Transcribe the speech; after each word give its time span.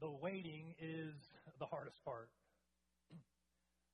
the 0.00 0.10
waiting 0.10 0.74
is 0.78 1.14
the 1.58 1.66
hardest 1.66 1.98
part. 2.04 2.30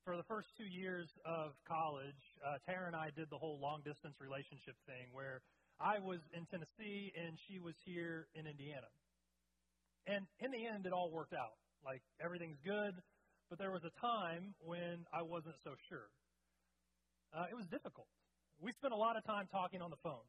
For 0.04 0.17
the 0.17 0.27
first 0.29 0.49
two 0.57 0.69
years 0.69 1.08
of 1.25 1.57
college, 1.65 2.21
uh, 2.45 2.61
Tara 2.69 2.87
and 2.87 2.96
I 2.96 3.08
did 3.17 3.33
the 3.33 3.41
whole 3.41 3.57
long 3.57 3.80
distance 3.80 4.12
relationship 4.21 4.77
thing 4.85 5.09
where 5.17 5.40
I 5.80 5.96
was 5.96 6.21
in 6.37 6.45
Tennessee 6.53 7.09
and 7.17 7.40
she 7.48 7.56
was 7.56 7.72
here 7.88 8.29
in 8.37 8.45
Indiana. 8.45 8.93
And 10.04 10.29
in 10.45 10.53
the 10.53 10.69
end, 10.69 10.85
it 10.85 10.93
all 10.93 11.09
worked 11.09 11.32
out. 11.32 11.57
Like 11.80 12.05
everything's 12.21 12.61
good, 12.61 12.93
but 13.48 13.57
there 13.57 13.73
was 13.73 13.80
a 13.84 13.95
time 13.96 14.52
when 14.61 15.09
I 15.09 15.25
wasn't 15.25 15.57
so 15.64 15.73
sure. 15.89 16.12
Uh, 17.32 17.48
it 17.48 17.57
was 17.57 17.64
difficult. 17.73 18.09
We 18.61 18.73
spent 18.77 18.93
a 18.93 19.00
lot 19.00 19.16
of 19.16 19.25
time 19.25 19.48
talking 19.48 19.80
on 19.80 19.89
the 19.89 20.00
phone. 20.05 20.29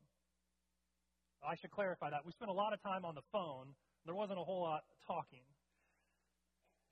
I 1.44 1.60
should 1.60 1.71
clarify 1.71 2.10
that. 2.16 2.23
We 2.23 2.32
spent 2.32 2.50
a 2.50 2.55
lot 2.55 2.71
of 2.71 2.80
time 2.82 3.04
on 3.04 3.14
the 3.14 3.28
phone. 3.32 3.76
There 4.07 4.16
wasn't 4.16 4.39
a 4.39 4.46
whole 4.48 4.64
lot 4.64 4.88
talking 5.05 5.44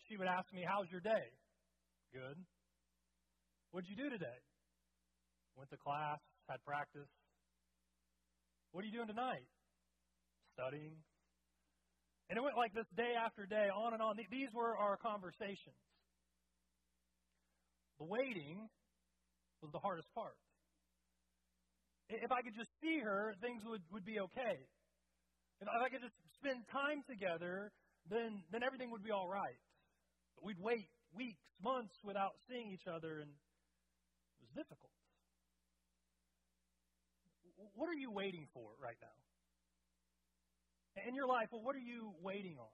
she 0.07 0.17
would 0.17 0.27
ask 0.27 0.51
me, 0.53 0.65
How's 0.67 0.89
your 0.91 1.01
day? 1.01 1.31
Good. 2.13 2.37
What'd 3.71 3.89
you 3.89 3.95
do 3.95 4.09
today? 4.09 4.39
Went 5.55 5.69
to 5.69 5.77
class, 5.77 6.19
had 6.49 6.63
practice. 6.65 7.09
What 8.71 8.83
are 8.83 8.87
you 8.87 8.93
doing 8.93 9.07
tonight? 9.07 9.45
Studying. 10.53 10.97
And 12.29 12.37
it 12.37 12.41
went 12.41 12.57
like 12.57 12.73
this 12.73 12.87
day 12.95 13.13
after 13.17 13.45
day, 13.45 13.69
on 13.69 13.93
and 13.93 14.01
on. 14.01 14.15
These 14.29 14.49
were 14.53 14.77
our 14.77 14.97
conversations. 14.97 15.77
The 17.99 18.05
waiting 18.05 18.69
was 19.61 19.71
the 19.71 19.79
hardest 19.79 20.09
part. 20.13 20.37
If 22.09 22.31
I 22.31 22.41
could 22.41 22.55
just 22.55 22.69
see 22.81 22.99
her, 22.99 23.33
things 23.41 23.63
would, 23.65 23.81
would 23.91 24.05
be 24.05 24.19
okay. 24.19 24.57
If 25.61 25.67
I 25.67 25.89
could 25.89 26.01
just 26.01 26.15
spend 26.35 26.67
time 26.71 27.03
together, 27.07 27.71
then, 28.09 28.43
then 28.51 28.63
everything 28.63 28.91
would 28.91 29.03
be 29.03 29.11
all 29.11 29.29
right. 29.29 29.57
We'd 30.41 30.59
wait 30.59 30.89
weeks, 31.15 31.43
months 31.61 31.93
without 32.03 32.33
seeing 32.49 32.71
each 32.71 32.87
other, 32.87 33.19
and 33.19 33.29
it 33.29 34.41
was 34.41 34.49
difficult. 34.55 34.91
What 37.75 37.87
are 37.87 37.95
you 37.97 38.11
waiting 38.11 38.47
for 38.53 38.71
right 38.81 38.97
now? 39.01 39.15
In 41.07 41.15
your 41.15 41.27
life, 41.27 41.47
well, 41.51 41.61
what 41.61 41.75
are 41.75 41.85
you 41.85 42.13
waiting 42.21 42.57
on? 42.59 42.73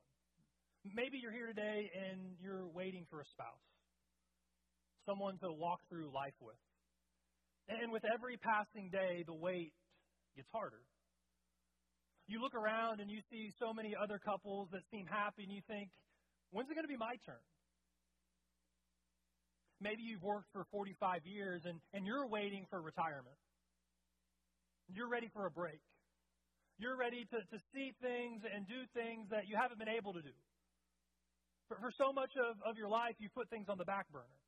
Maybe 0.84 1.20
you're 1.22 1.32
here 1.32 1.48
today 1.48 1.92
and 1.94 2.36
you're 2.42 2.68
waiting 2.68 3.06
for 3.10 3.22
a 3.22 3.26
spouse, 3.26 3.68
someone 5.06 5.38
to 5.40 5.52
walk 5.52 5.80
through 5.90 6.12
life 6.12 6.36
with. 6.42 6.60
And 7.68 7.92
with 7.92 8.04
every 8.04 8.38
passing 8.38 8.90
day, 8.90 9.24
the 9.28 9.34
wait 9.34 9.74
gets 10.36 10.50
harder. 10.52 10.82
You 12.28 12.42
look 12.42 12.56
around 12.56 13.00
and 13.00 13.10
you 13.10 13.22
see 13.30 13.52
so 13.60 13.74
many 13.74 13.94
other 13.96 14.20
couples 14.20 14.70
that 14.72 14.82
seem 14.92 15.06
happy, 15.06 15.44
and 15.44 15.52
you 15.52 15.62
think, 15.68 15.90
when's 16.52 16.70
it 16.70 16.76
going 16.76 16.86
to 16.86 16.92
be 16.92 16.98
my 16.98 17.16
turn? 17.26 17.44
Maybe 19.82 20.04
you've 20.04 20.24
worked 20.24 20.52
for 20.52 20.66
45 20.72 21.26
years 21.26 21.64
and, 21.64 21.80
and 21.94 22.06
you're 22.06 22.28
waiting 22.28 22.66
for 22.70 22.82
retirement. 22.82 23.38
You're 24.92 25.08
ready 25.08 25.30
for 25.34 25.46
a 25.46 25.52
break. 25.52 25.80
You're 26.78 26.98
ready 26.98 27.24
to, 27.32 27.38
to 27.38 27.58
see 27.74 27.94
things 28.02 28.42
and 28.44 28.68
do 28.68 28.84
things 28.94 29.28
that 29.32 29.48
you 29.48 29.56
haven't 29.56 29.80
been 29.80 29.92
able 29.92 30.14
to 30.14 30.22
do. 30.22 30.36
For, 31.68 31.78
for 31.80 31.92
so 31.96 32.12
much 32.12 32.32
of, 32.36 32.58
of 32.66 32.76
your 32.76 32.90
life, 32.90 33.16
you 33.20 33.30
put 33.30 33.50
things 33.50 33.68
on 33.70 33.78
the 33.78 33.86
back 33.86 34.12
burner. 34.12 34.40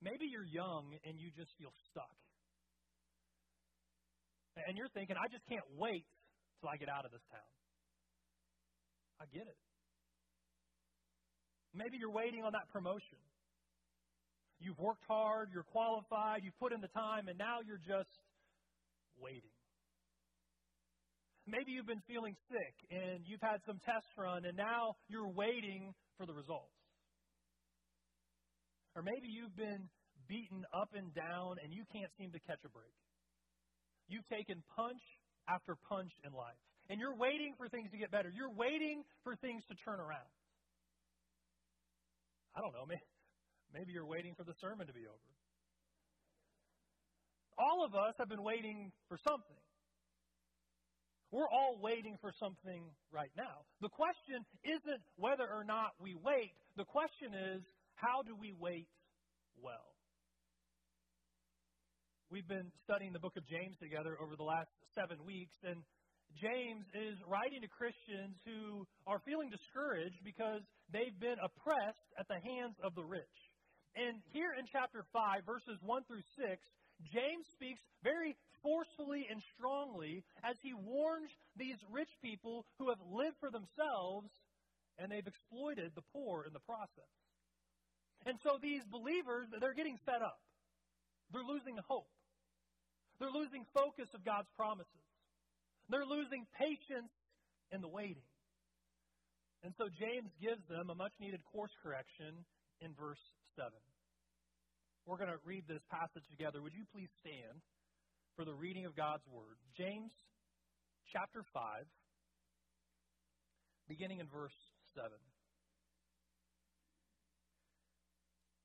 Maybe 0.00 0.26
you're 0.30 0.46
young 0.46 0.94
and 1.04 1.18
you 1.18 1.28
just 1.36 1.50
feel 1.58 1.72
stuck. 1.90 2.14
And 4.66 4.76
you're 4.76 4.90
thinking, 4.94 5.16
I 5.18 5.28
just 5.28 5.46
can't 5.48 5.66
wait 5.76 6.06
till 6.60 6.70
I 6.70 6.76
get 6.76 6.88
out 6.88 7.04
of 7.04 7.10
this 7.10 7.22
town. 7.30 7.52
I 9.20 9.26
get 9.26 9.46
it. 9.46 9.58
Maybe 11.74 11.98
you're 11.98 12.12
waiting 12.12 12.44
on 12.44 12.52
that 12.52 12.68
promotion. 12.72 13.18
You've 14.58 14.78
worked 14.78 15.04
hard, 15.06 15.50
you're 15.52 15.64
qualified, 15.64 16.42
you've 16.42 16.58
put 16.58 16.72
in 16.72 16.80
the 16.80 16.88
time, 16.88 17.28
and 17.28 17.38
now 17.38 17.60
you're 17.64 17.78
just 17.78 18.10
waiting. 19.16 19.54
Maybe 21.46 21.72
you've 21.72 21.86
been 21.86 22.02
feeling 22.06 22.36
sick 22.48 22.90
and 22.90 23.24
you've 23.26 23.40
had 23.40 23.58
some 23.66 23.78
tests 23.80 24.10
run, 24.18 24.44
and 24.44 24.56
now 24.56 24.96
you're 25.08 25.32
waiting 25.32 25.94
for 26.16 26.26
the 26.26 26.34
results. 26.34 26.74
Or 28.94 29.02
maybe 29.02 29.28
you've 29.28 29.56
been 29.56 29.88
beaten 30.28 30.64
up 30.74 30.90
and 30.92 31.14
down 31.14 31.56
and 31.62 31.72
you 31.72 31.84
can't 31.92 32.12
seem 32.18 32.32
to 32.32 32.40
catch 32.40 32.60
a 32.64 32.68
break. 32.68 32.94
You've 34.08 34.26
taken 34.28 34.62
punch 34.76 35.00
after 35.48 35.76
punch 35.88 36.12
in 36.24 36.32
life, 36.32 36.60
and 36.88 37.00
you're 37.00 37.16
waiting 37.16 37.54
for 37.56 37.68
things 37.68 37.90
to 37.90 37.98
get 37.98 38.10
better. 38.10 38.30
You're 38.34 38.52
waiting 38.52 39.04
for 39.24 39.36
things 39.36 39.62
to 39.68 39.74
turn 39.84 40.00
around. 40.00 40.28
I 42.56 42.60
don't 42.60 42.72
know, 42.72 42.86
maybe 43.72 43.92
you're 43.92 44.06
waiting 44.06 44.34
for 44.34 44.44
the 44.44 44.54
sermon 44.60 44.86
to 44.86 44.92
be 44.92 45.06
over. 45.06 45.30
All 47.58 47.84
of 47.84 47.94
us 47.94 48.14
have 48.18 48.28
been 48.28 48.42
waiting 48.42 48.90
for 49.08 49.18
something. 49.26 49.56
We're 51.30 51.50
all 51.50 51.76
waiting 51.82 52.16
for 52.20 52.32
something 52.40 52.82
right 53.12 53.30
now. 53.36 53.66
The 53.80 53.90
question 53.90 54.46
isn't 54.64 55.02
whether 55.16 55.44
or 55.44 55.62
not 55.62 55.92
we 56.00 56.14
wait, 56.14 56.54
the 56.76 56.84
question 56.84 57.34
is 57.34 57.62
how 57.94 58.22
do 58.22 58.34
we 58.34 58.54
wait 58.58 58.88
well? 59.60 59.92
We've 62.30 62.48
been 62.48 62.72
studying 62.84 63.12
the 63.12 63.18
book 63.18 63.36
of 63.36 63.46
James 63.46 63.76
together 63.80 64.16
over 64.20 64.36
the 64.36 64.44
last 64.44 64.68
seven 64.94 65.24
weeks, 65.24 65.56
and 65.64 65.82
James 66.36 66.84
is 66.92 67.16
writing 67.24 67.64
to 67.64 67.70
Christians 67.72 68.36
who 68.44 68.84
are 69.06 69.18
feeling 69.24 69.48
discouraged 69.48 70.20
because 70.22 70.60
they've 70.92 71.16
been 71.18 71.40
oppressed 71.40 72.08
at 72.20 72.28
the 72.28 72.38
hands 72.44 72.76
of 72.84 72.94
the 72.94 73.04
rich. 73.04 73.38
And 73.96 74.20
here 74.30 74.52
in 74.54 74.68
chapter 74.70 75.02
5, 75.12 75.42
verses 75.48 75.80
1 75.82 76.04
through 76.04 76.22
6, 76.36 76.60
James 77.10 77.46
speaks 77.54 77.80
very 78.04 78.36
forcefully 78.62 79.26
and 79.30 79.42
strongly 79.56 80.22
as 80.44 80.54
he 80.62 80.74
warns 80.74 81.30
these 81.56 81.78
rich 81.90 82.10
people 82.22 82.66
who 82.78 82.90
have 82.90 83.00
lived 83.02 83.38
for 83.40 83.50
themselves 83.50 84.30
and 84.98 85.10
they've 85.10 85.26
exploited 85.26 85.94
the 85.94 86.06
poor 86.12 86.44
in 86.44 86.52
the 86.52 86.62
process. 86.66 87.12
And 88.26 88.38
so 88.42 88.58
these 88.60 88.82
believers, 88.90 89.46
they're 89.60 89.78
getting 89.78 89.98
fed 90.04 90.22
up. 90.22 90.42
They're 91.30 91.46
losing 91.46 91.78
hope. 91.86 92.10
They're 93.18 93.34
losing 93.34 93.64
focus 93.74 94.10
of 94.14 94.24
God's 94.24 94.50
promises. 94.56 95.07
They're 95.88 96.04
losing 96.04 96.44
patience 96.58 97.12
in 97.72 97.80
the 97.80 97.88
waiting. 97.88 98.28
And 99.64 99.74
so 99.76 99.88
James 99.88 100.30
gives 100.38 100.62
them 100.68 100.90
a 100.90 100.94
much 100.94 101.12
needed 101.18 101.40
course 101.50 101.72
correction 101.82 102.44
in 102.80 102.94
verse 102.94 103.20
7. 103.56 103.72
We're 105.06 105.18
going 105.18 105.32
to 105.32 105.40
read 105.42 105.64
this 105.66 105.82
passage 105.90 106.22
together. 106.30 106.62
Would 106.62 106.76
you 106.76 106.84
please 106.92 107.08
stand 107.24 107.58
for 108.36 108.44
the 108.44 108.54
reading 108.54 108.84
of 108.84 108.94
God's 108.94 109.24
Word? 109.26 109.56
James 109.76 110.12
chapter 111.10 111.42
5, 111.52 111.88
beginning 113.88 114.20
in 114.20 114.28
verse 114.28 114.54
7. 114.94 115.10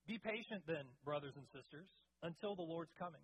Be 0.05 0.19
patient 0.19 0.67
then, 0.67 0.83
brothers 1.07 1.33
and 1.39 1.47
sisters, 1.55 1.87
until 2.21 2.55
the 2.59 2.67
Lord's 2.67 2.91
coming. 2.99 3.23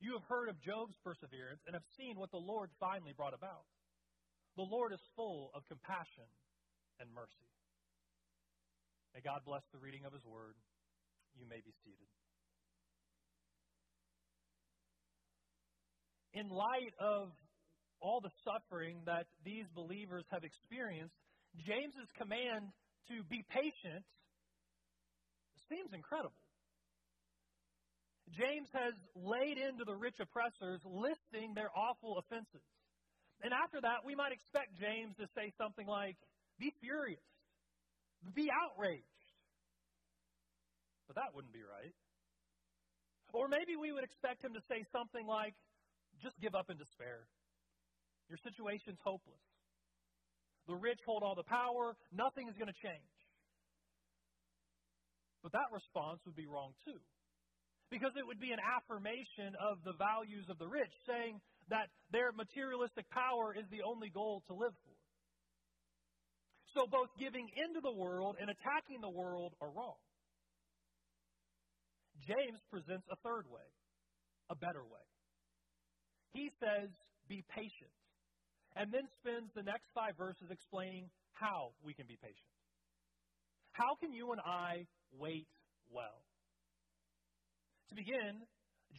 You 0.00 0.14
have 0.14 0.26
heard 0.28 0.48
of 0.48 0.60
Job's 0.62 0.94
perseverance 1.02 1.62
and 1.66 1.74
have 1.74 1.86
seen 1.98 2.14
what 2.16 2.30
the 2.30 2.38
Lord 2.38 2.70
finally 2.78 3.12
brought 3.16 3.34
about. 3.34 3.66
The 4.56 4.62
Lord 4.62 4.92
is 4.92 5.02
full 5.14 5.50
of 5.54 5.66
compassion 5.66 6.30
and 7.00 7.10
mercy. 7.10 7.50
May 9.14 9.20
God 9.20 9.42
bless 9.44 9.62
the 9.72 9.78
reading 9.78 10.06
of 10.06 10.12
His 10.12 10.24
word. 10.24 10.54
You 11.34 11.46
may 11.46 11.58
be 11.58 11.74
seated. 11.82 12.06
In 16.34 16.48
light 16.48 16.94
of 17.00 17.30
all 18.00 18.20
the 18.22 18.30
suffering 18.46 19.02
that 19.06 19.26
these 19.44 19.66
believers 19.74 20.24
have 20.30 20.44
experienced, 20.44 21.14
James's 21.66 22.10
command 22.14 22.70
to 23.10 23.24
be 23.26 23.42
patient 23.50 24.04
seems 25.68 25.90
incredible. 25.92 26.38
James 28.36 28.68
has 28.72 28.94
laid 29.14 29.56
into 29.58 29.84
the 29.84 29.94
rich 29.94 30.16
oppressors, 30.20 30.80
listing 30.84 31.54
their 31.54 31.70
awful 31.74 32.18
offenses. 32.18 32.64
And 33.42 33.52
after 33.54 33.80
that, 33.80 34.04
we 34.04 34.14
might 34.14 34.32
expect 34.32 34.74
James 34.76 35.14
to 35.16 35.26
say 35.34 35.52
something 35.56 35.86
like, 35.86 36.16
Be 36.58 36.72
furious, 36.80 37.24
be 38.34 38.50
outraged. 38.50 39.04
But 41.06 41.16
that 41.16 41.32
wouldn't 41.32 41.54
be 41.54 41.64
right. 41.64 41.94
Or 43.32 43.48
maybe 43.48 43.76
we 43.76 43.92
would 43.92 44.04
expect 44.04 44.44
him 44.44 44.52
to 44.54 44.62
say 44.68 44.84
something 44.92 45.26
like, 45.26 45.54
Just 46.20 46.38
give 46.40 46.54
up 46.54 46.68
in 46.68 46.76
despair. 46.76 47.24
Your 48.28 48.38
situation's 48.44 48.98
hopeless. 49.04 49.40
The 50.66 50.74
rich 50.76 51.00
hold 51.06 51.22
all 51.22 51.34
the 51.34 51.48
power, 51.48 51.96
nothing 52.12 52.48
is 52.48 52.56
going 52.60 52.68
to 52.68 52.80
change. 52.84 53.16
But 55.42 55.52
that 55.52 55.72
response 55.72 56.20
would 56.26 56.36
be 56.36 56.46
wrong 56.46 56.74
too. 56.84 57.00
Because 57.90 58.12
it 58.16 58.26
would 58.26 58.40
be 58.40 58.52
an 58.52 58.60
affirmation 58.60 59.56
of 59.56 59.80
the 59.84 59.96
values 59.96 60.44
of 60.50 60.58
the 60.58 60.68
rich, 60.68 60.92
saying 61.08 61.40
that 61.70 61.88
their 62.12 62.32
materialistic 62.32 63.08
power 63.08 63.56
is 63.56 63.64
the 63.70 63.80
only 63.80 64.10
goal 64.12 64.42
to 64.48 64.54
live 64.54 64.76
for. 64.84 64.96
So 66.76 66.84
both 66.84 67.08
giving 67.18 67.48
into 67.56 67.80
the 67.80 67.92
world 67.92 68.36
and 68.40 68.50
attacking 68.50 69.00
the 69.00 69.10
world 69.10 69.54
are 69.60 69.72
wrong. 69.72 69.96
James 72.28 72.60
presents 72.70 73.08
a 73.10 73.16
third 73.24 73.48
way, 73.48 73.64
a 74.50 74.56
better 74.56 74.84
way. 74.84 75.06
He 76.34 76.50
says, 76.60 76.92
be 77.26 77.42
patient, 77.48 77.94
and 78.76 78.92
then 78.92 79.08
spends 79.24 79.48
the 79.56 79.62
next 79.64 79.88
five 79.94 80.12
verses 80.18 80.52
explaining 80.52 81.08
how 81.32 81.72
we 81.82 81.94
can 81.94 82.04
be 82.06 82.18
patient. 82.20 82.52
How 83.72 83.96
can 83.96 84.12
you 84.12 84.32
and 84.32 84.40
I 84.40 84.84
wait 85.16 85.48
well? 85.88 86.27
To 87.88 87.94
begin, 87.94 88.46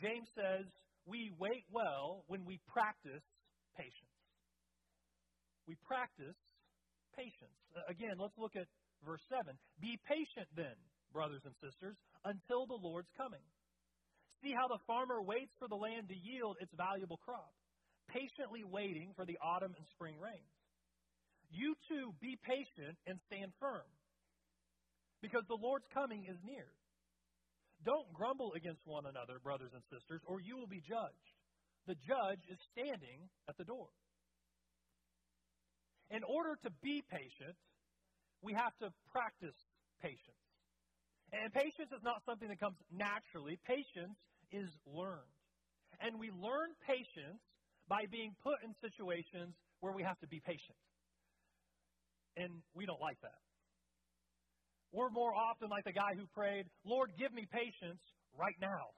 James 0.01 0.27
says 0.35 0.65
we 1.05 1.31
wait 1.37 1.65
well 1.69 2.23
when 2.27 2.45
we 2.45 2.59
practice 2.67 3.23
patience. 3.77 4.17
We 5.67 5.75
practice 5.85 6.37
patience. 7.15 7.57
Uh, 7.75 7.85
again, 7.89 8.17
let's 8.17 8.37
look 8.37 8.55
at 8.55 8.67
verse 9.05 9.21
7. 9.29 9.57
Be 9.79 9.97
patient 10.07 10.49
then, 10.55 10.75
brothers 11.13 11.41
and 11.45 11.53
sisters, 11.61 11.97
until 12.25 12.65
the 12.65 12.79
Lord's 12.81 13.09
coming. 13.17 13.45
See 14.41 14.53
how 14.55 14.67
the 14.67 14.79
farmer 14.87 15.21
waits 15.21 15.53
for 15.59 15.67
the 15.67 15.75
land 15.75 16.07
to 16.07 16.15
yield 16.15 16.57
its 16.61 16.71
valuable 16.73 17.17
crop, 17.17 17.53
patiently 18.07 18.63
waiting 18.63 19.13
for 19.15 19.25
the 19.25 19.37
autumn 19.37 19.75
and 19.77 19.85
spring 19.93 20.17
rains. 20.17 20.55
You 21.51 21.75
too 21.89 22.13
be 22.21 22.37
patient 22.41 22.97
and 23.05 23.19
stand 23.27 23.53
firm, 23.59 23.85
because 25.21 25.43
the 25.47 25.59
Lord's 25.59 25.85
coming 25.93 26.25
is 26.29 26.37
near. 26.43 26.73
Don't 27.85 28.11
grumble 28.13 28.53
against 28.53 28.81
one 28.85 29.05
another, 29.05 29.39
brothers 29.39 29.71
and 29.73 29.83
sisters, 29.87 30.21
or 30.25 30.41
you 30.41 30.57
will 30.57 30.67
be 30.67 30.81
judged. 30.81 31.35
The 31.87 31.95
judge 31.95 32.43
is 32.51 32.59
standing 32.75 33.29
at 33.47 33.57
the 33.57 33.63
door. 33.63 33.87
In 36.11 36.23
order 36.23 36.57
to 36.63 36.69
be 36.81 37.03
patient, 37.09 37.55
we 38.41 38.53
have 38.53 38.75
to 38.79 38.91
practice 39.11 39.55
patience. 40.01 40.43
And 41.31 41.53
patience 41.53 41.91
is 41.95 42.03
not 42.03 42.21
something 42.25 42.49
that 42.49 42.59
comes 42.59 42.77
naturally, 42.91 43.59
patience 43.65 44.17
is 44.51 44.69
learned. 44.85 45.33
And 46.01 46.19
we 46.19 46.31
learn 46.31 46.73
patience 46.87 47.41
by 47.87 48.05
being 48.11 48.35
put 48.43 48.61
in 48.63 48.73
situations 48.81 49.55
where 49.79 49.93
we 49.93 50.03
have 50.03 50.19
to 50.19 50.27
be 50.27 50.39
patient. 50.39 50.77
And 52.37 52.61
we 52.73 52.85
don't 52.85 53.01
like 53.01 53.19
that. 53.21 53.39
We're 54.91 55.09
more 55.09 55.33
often 55.35 55.69
like 55.69 55.85
the 55.85 55.93
guy 55.93 56.17
who 56.17 56.25
prayed, 56.33 56.65
Lord, 56.83 57.11
give 57.17 57.31
me 57.33 57.45
patience 57.51 58.01
right 58.33 58.57
now. 58.59 58.89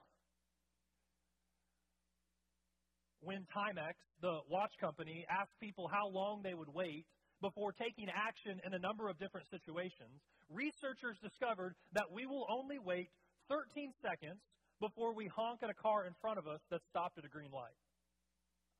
When 3.20 3.46
Timex, 3.54 3.94
the 4.20 4.40
watch 4.48 4.72
company, 4.80 5.24
asked 5.28 5.52
people 5.60 5.86
how 5.86 6.08
long 6.08 6.42
they 6.42 6.54
would 6.54 6.72
wait 6.72 7.04
before 7.40 7.72
taking 7.72 8.08
action 8.08 8.58
in 8.64 8.72
a 8.74 8.78
number 8.78 9.08
of 9.08 9.18
different 9.18 9.46
situations, 9.50 10.16
researchers 10.50 11.18
discovered 11.22 11.74
that 11.92 12.10
we 12.10 12.26
will 12.26 12.46
only 12.48 12.78
wait 12.78 13.10
13 13.48 13.92
seconds 14.02 14.40
before 14.80 15.14
we 15.14 15.28
honk 15.28 15.62
at 15.62 15.70
a 15.70 15.74
car 15.74 16.06
in 16.06 16.14
front 16.20 16.38
of 16.38 16.48
us 16.48 16.60
that 16.70 16.80
stopped 16.88 17.18
at 17.18 17.24
a 17.24 17.28
green 17.28 17.50
light. 17.52 17.76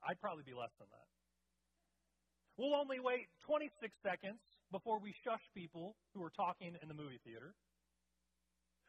I'd 0.02 0.18
probably 0.18 0.42
be 0.42 0.54
less 0.54 0.72
than 0.78 0.88
that. 0.90 1.08
We'll 2.56 2.74
only 2.74 2.98
wait 2.98 3.28
26 3.46 3.70
seconds 4.02 4.40
before 4.72 4.98
we 4.98 5.14
shush 5.22 5.44
people 5.54 5.94
who 6.16 6.24
are 6.24 6.32
talking 6.32 6.74
in 6.80 6.88
the 6.88 6.96
movie 6.96 7.20
theater. 7.22 7.52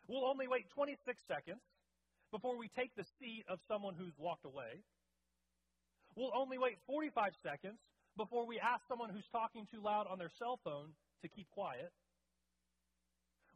We'll 0.08 0.26
only 0.26 0.48
wait 0.48 0.68
26 0.74 0.98
seconds 1.28 1.62
before 2.32 2.58
we 2.58 2.72
take 2.76 2.96
the 2.96 3.06
seat 3.20 3.46
of 3.48 3.60
someone 3.68 3.94
who's 3.94 4.16
walked 4.18 4.46
away. 4.48 4.82
We'll 6.16 6.34
only 6.36 6.58
wait 6.58 6.80
45 6.88 7.34
seconds 7.44 7.80
before 8.18 8.48
we 8.48 8.60
ask 8.60 8.82
someone 8.88 9.10
who's 9.10 9.28
talking 9.32 9.68
too 9.70 9.82
loud 9.84 10.08
on 10.08 10.18
their 10.18 10.32
cell 10.40 10.60
phone 10.64 10.96
to 11.22 11.28
keep 11.30 11.50
quiet. 11.52 11.92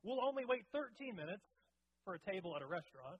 We'll 0.04 0.24
only 0.24 0.46
wait 0.46 0.64
13 0.72 1.16
minutes 1.16 1.44
for 2.06 2.16
a 2.16 2.22
table 2.32 2.56
at 2.56 2.62
a 2.62 2.70
restaurant. 2.70 3.20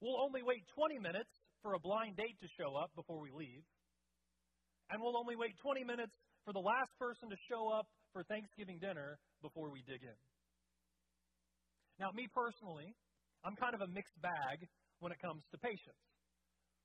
We'll 0.00 0.20
only 0.20 0.42
wait 0.42 0.64
20 0.74 0.98
minutes 0.98 1.30
for 1.62 1.74
a 1.74 1.80
blind 1.80 2.16
date 2.16 2.38
to 2.40 2.48
show 2.60 2.76
up 2.76 2.90
before 2.94 3.20
we 3.20 3.30
leave. 3.34 3.64
And 4.90 5.02
we'll 5.02 5.16
only 5.16 5.36
wait 5.36 5.58
20 5.62 5.84
minutes 5.84 6.14
for 6.44 6.52
the 6.52 6.62
last 6.62 6.90
person 6.98 7.30
to 7.30 7.36
show 7.48 7.68
up 7.68 7.86
for 8.12 8.22
Thanksgiving 8.24 8.78
dinner 8.78 9.18
before 9.42 9.70
we 9.70 9.82
dig 9.82 10.02
in. 10.02 10.18
Now, 11.98 12.10
me 12.14 12.28
personally, 12.32 12.94
I'm 13.44 13.56
kind 13.56 13.74
of 13.74 13.82
a 13.82 13.90
mixed 13.90 14.20
bag 14.22 14.66
when 15.00 15.12
it 15.12 15.20
comes 15.20 15.42
to 15.50 15.58
patience. 15.58 15.98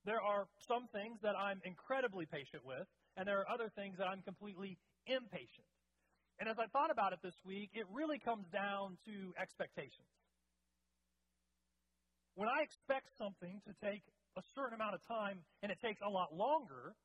There 0.06 0.22
are 0.22 0.46
some 0.68 0.88
things 0.92 1.20
that 1.22 1.36
I'm 1.38 1.62
incredibly 1.64 2.26
patient 2.26 2.66
with, 2.66 2.88
and 3.16 3.28
there 3.28 3.40
are 3.40 3.50
other 3.50 3.72
things 3.76 3.98
that 3.98 4.08
I'm 4.08 4.22
completely 4.22 4.78
impatient. 5.08 5.70
And 6.40 6.50
as 6.50 6.58
I 6.60 6.68
thought 6.74 6.92
about 6.92 7.14
it 7.14 7.20
this 7.24 7.38
week, 7.46 7.70
it 7.74 7.86
really 7.94 8.20
comes 8.20 8.46
down 8.50 8.98
to 9.06 9.34
expectations. 9.40 10.10
When 12.36 12.50
I 12.50 12.64
expect 12.66 13.14
something 13.18 13.62
to 13.70 13.74
take 13.86 14.02
a 14.36 14.42
certain 14.56 14.74
amount 14.74 14.96
of 14.96 15.02
time 15.06 15.46
and 15.62 15.72
it 15.72 15.78
takes 15.80 16.02
a 16.02 16.10
lot 16.10 16.34
longer, 16.34 16.98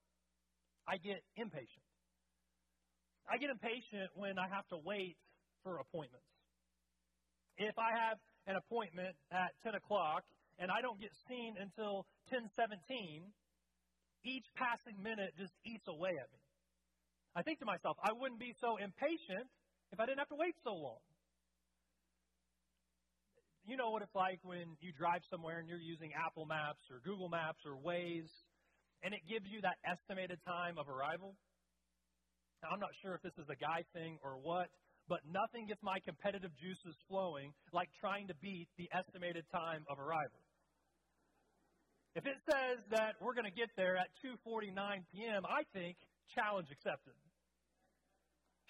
I 0.89 0.97
get 0.97 1.21
impatient. 1.37 1.85
I 3.29 3.37
get 3.37 3.51
impatient 3.51 4.11
when 4.17 4.39
I 4.39 4.49
have 4.49 4.67
to 4.69 4.79
wait 4.79 5.17
for 5.63 5.79
appointments. 5.79 6.27
If 7.57 7.77
I 7.79 7.91
have 8.09 8.19
an 8.47 8.57
appointment 8.57 9.17
at 9.31 9.53
10 9.63 9.75
o'clock 9.75 10.25
and 10.59 10.71
I 10.71 10.81
don't 10.81 11.01
get 11.01 11.11
seen 11.29 11.57
until 11.59 12.07
10:17, 12.33 13.33
each 14.25 14.47
passing 14.55 15.03
minute 15.03 15.37
just 15.37 15.53
eats 15.65 15.87
away 15.89 16.17
at 16.17 16.31
me. 16.33 16.39
I 17.35 17.43
think 17.43 17.59
to 17.61 17.67
myself, 17.67 17.97
I 18.03 18.13
wouldn't 18.13 18.41
be 18.41 18.55
so 18.61 18.77
impatient 18.79 19.51
if 19.93 20.01
I 20.01 20.07
didn't 20.07 20.19
have 20.19 20.29
to 20.29 20.37
wait 20.37 20.55
so 20.65 20.75
long. 20.75 21.01
You 23.65 23.77
know 23.77 23.91
what 23.91 24.03
it's 24.03 24.15
like 24.15 24.41
when 24.45 24.77
you 24.81 24.93
drive 24.93 25.23
somewhere 25.31 25.59
and 25.59 25.69
you're 25.69 25.79
using 25.79 26.15
Apple 26.15 26.47
Maps 26.47 26.81
or 26.91 27.01
Google 27.01 27.29
Maps 27.29 27.61
or 27.67 27.77
Waze, 27.77 28.33
and 29.03 29.13
it 29.13 29.21
gives 29.29 29.47
you 29.47 29.61
that 29.61 29.77
estimated 29.85 30.41
time 30.45 30.79
of 30.79 30.89
arrival. 30.89 31.37
Now, 32.63 32.75
I'm 32.75 32.81
not 32.81 32.91
sure 33.03 33.15
if 33.15 33.23
this 33.23 33.37
is 33.39 33.47
a 33.49 33.59
guy 33.59 33.87
thing 33.95 34.19
or 34.23 34.39
what, 34.43 34.69
but 35.07 35.21
nothing 35.25 35.67
gets 35.67 35.81
my 35.83 35.99
competitive 36.05 36.51
juices 36.59 36.97
flowing 37.09 37.55
like 37.73 37.89
trying 38.01 38.27
to 38.29 38.37
beat 38.43 38.69
the 38.77 38.91
estimated 38.93 39.45
time 39.51 39.87
of 39.89 39.99
arrival. 39.99 40.43
If 42.15 42.27
it 42.27 42.37
says 42.51 42.83
that 42.91 43.15
we're 43.21 43.35
going 43.35 43.47
to 43.47 43.55
get 43.55 43.71
there 43.77 43.97
at 43.97 44.11
2:49 44.27 44.75
p.m., 45.15 45.47
I 45.47 45.63
think 45.73 45.97
challenge 46.35 46.69
accepted. 46.73 47.15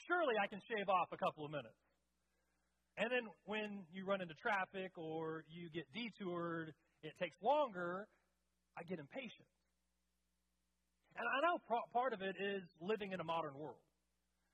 Surely 0.07 0.37
I 0.37 0.47
can 0.47 0.61
shave 0.69 0.89
off 0.89 1.09
a 1.13 1.17
couple 1.17 1.45
of 1.45 1.51
minutes. 1.51 1.81
And 2.99 3.09
then 3.11 3.25
when 3.47 3.87
you 3.93 4.05
run 4.05 4.21
into 4.21 4.35
traffic 4.35 4.93
or 4.99 5.45
you 5.49 5.71
get 5.71 5.87
detoured, 5.95 6.75
it 7.03 7.15
takes 7.19 7.37
longer, 7.41 8.07
I 8.77 8.83
get 8.83 8.99
impatient. 8.99 9.47
And 11.19 11.27
I 11.27 11.43
know 11.43 11.59
part 11.93 12.13
of 12.13 12.23
it 12.23 12.37
is 12.39 12.63
living 12.81 13.11
in 13.11 13.19
a 13.19 13.25
modern 13.25 13.59
world. 13.59 13.83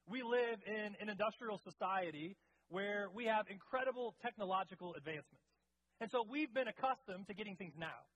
We 0.08 0.22
live 0.22 0.58
in 0.66 0.96
an 1.00 1.08
industrial 1.10 1.60
society 1.60 2.36
where 2.68 3.08
we 3.14 3.26
have 3.26 3.44
incredible 3.50 4.14
technological 4.22 4.94
advancements. 4.96 5.44
And 6.00 6.10
so 6.10 6.24
we've 6.28 6.52
been 6.52 6.68
accustomed 6.68 7.28
to 7.28 7.34
getting 7.34 7.56
things 7.56 7.74
now, 7.78 8.08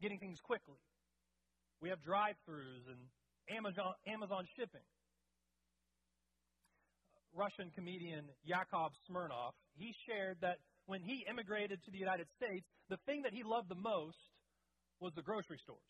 getting 0.00 0.18
things 0.18 0.40
quickly. 0.42 0.80
We 1.80 1.90
have 1.90 2.02
drive 2.02 2.36
throughs 2.48 2.88
and 2.88 3.00
Amazon, 3.54 3.92
Amazon 4.06 4.48
shipping. 4.56 4.84
Russian 7.34 7.70
comedian 7.74 8.24
Yakov 8.44 8.92
Smirnoff, 9.10 9.52
he 9.76 9.94
shared 10.06 10.38
that 10.40 10.58
when 10.86 11.02
he 11.02 11.26
immigrated 11.28 11.84
to 11.84 11.90
the 11.90 11.98
United 11.98 12.28
States, 12.36 12.64
the 12.88 12.96
thing 13.04 13.22
that 13.22 13.34
he 13.34 13.42
loved 13.42 13.68
the 13.68 13.74
most 13.74 14.16
was 15.00 15.12
the 15.14 15.22
grocery 15.22 15.58
stores. 15.62 15.80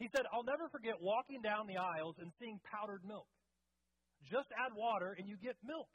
He 0.00 0.08
said, 0.16 0.24
I'll 0.32 0.48
never 0.48 0.72
forget 0.72 0.96
walking 0.96 1.44
down 1.44 1.68
the 1.68 1.76
aisles 1.76 2.16
and 2.24 2.32
seeing 2.40 2.56
powdered 2.64 3.04
milk. 3.04 3.28
Just 4.24 4.48
add 4.56 4.72
water 4.72 5.12
and 5.12 5.28
you 5.28 5.36
get 5.36 5.60
milk. 5.60 5.92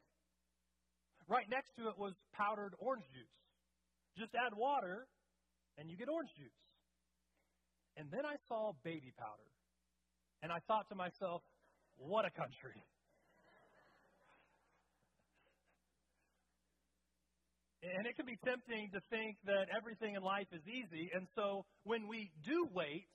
Right 1.28 1.50
next 1.50 1.74
to 1.82 1.90
it 1.90 1.98
was 1.98 2.14
powdered 2.38 2.78
orange 2.78 3.10
juice. 3.10 3.36
Just 4.14 4.38
add 4.38 4.54
water 4.54 5.10
and 5.82 5.90
you 5.90 5.98
get 5.98 6.06
orange 6.08 6.30
juice. 6.38 6.62
And 7.98 8.06
then 8.14 8.30
I 8.30 8.38
saw 8.48 8.78
baby 8.86 9.10
powder. 9.18 9.50
And 10.46 10.54
I 10.54 10.62
thought 10.70 10.86
to 10.94 10.96
myself, 10.96 11.42
what 11.98 12.30
a 12.30 12.34
country. 12.38 12.78
And 17.82 18.06
it 18.06 18.14
can 18.14 18.30
be 18.30 18.38
tempting 18.46 18.94
to 18.94 19.02
think 19.10 19.38
that 19.50 19.66
everything 19.74 20.14
in 20.14 20.22
life 20.22 20.50
is 20.54 20.62
easy. 20.70 21.10
And 21.14 21.26
so 21.34 21.66
when 21.86 22.08
we 22.08 22.30
do 22.46 22.70
wait, 22.70 23.10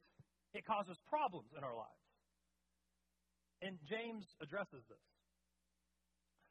it 0.55 0.67
causes 0.67 0.97
problems 1.09 1.51
in 1.57 1.63
our 1.63 1.75
lives. 1.75 2.05
And 3.63 3.77
James 3.87 4.25
addresses 4.41 4.83
this. 4.89 5.07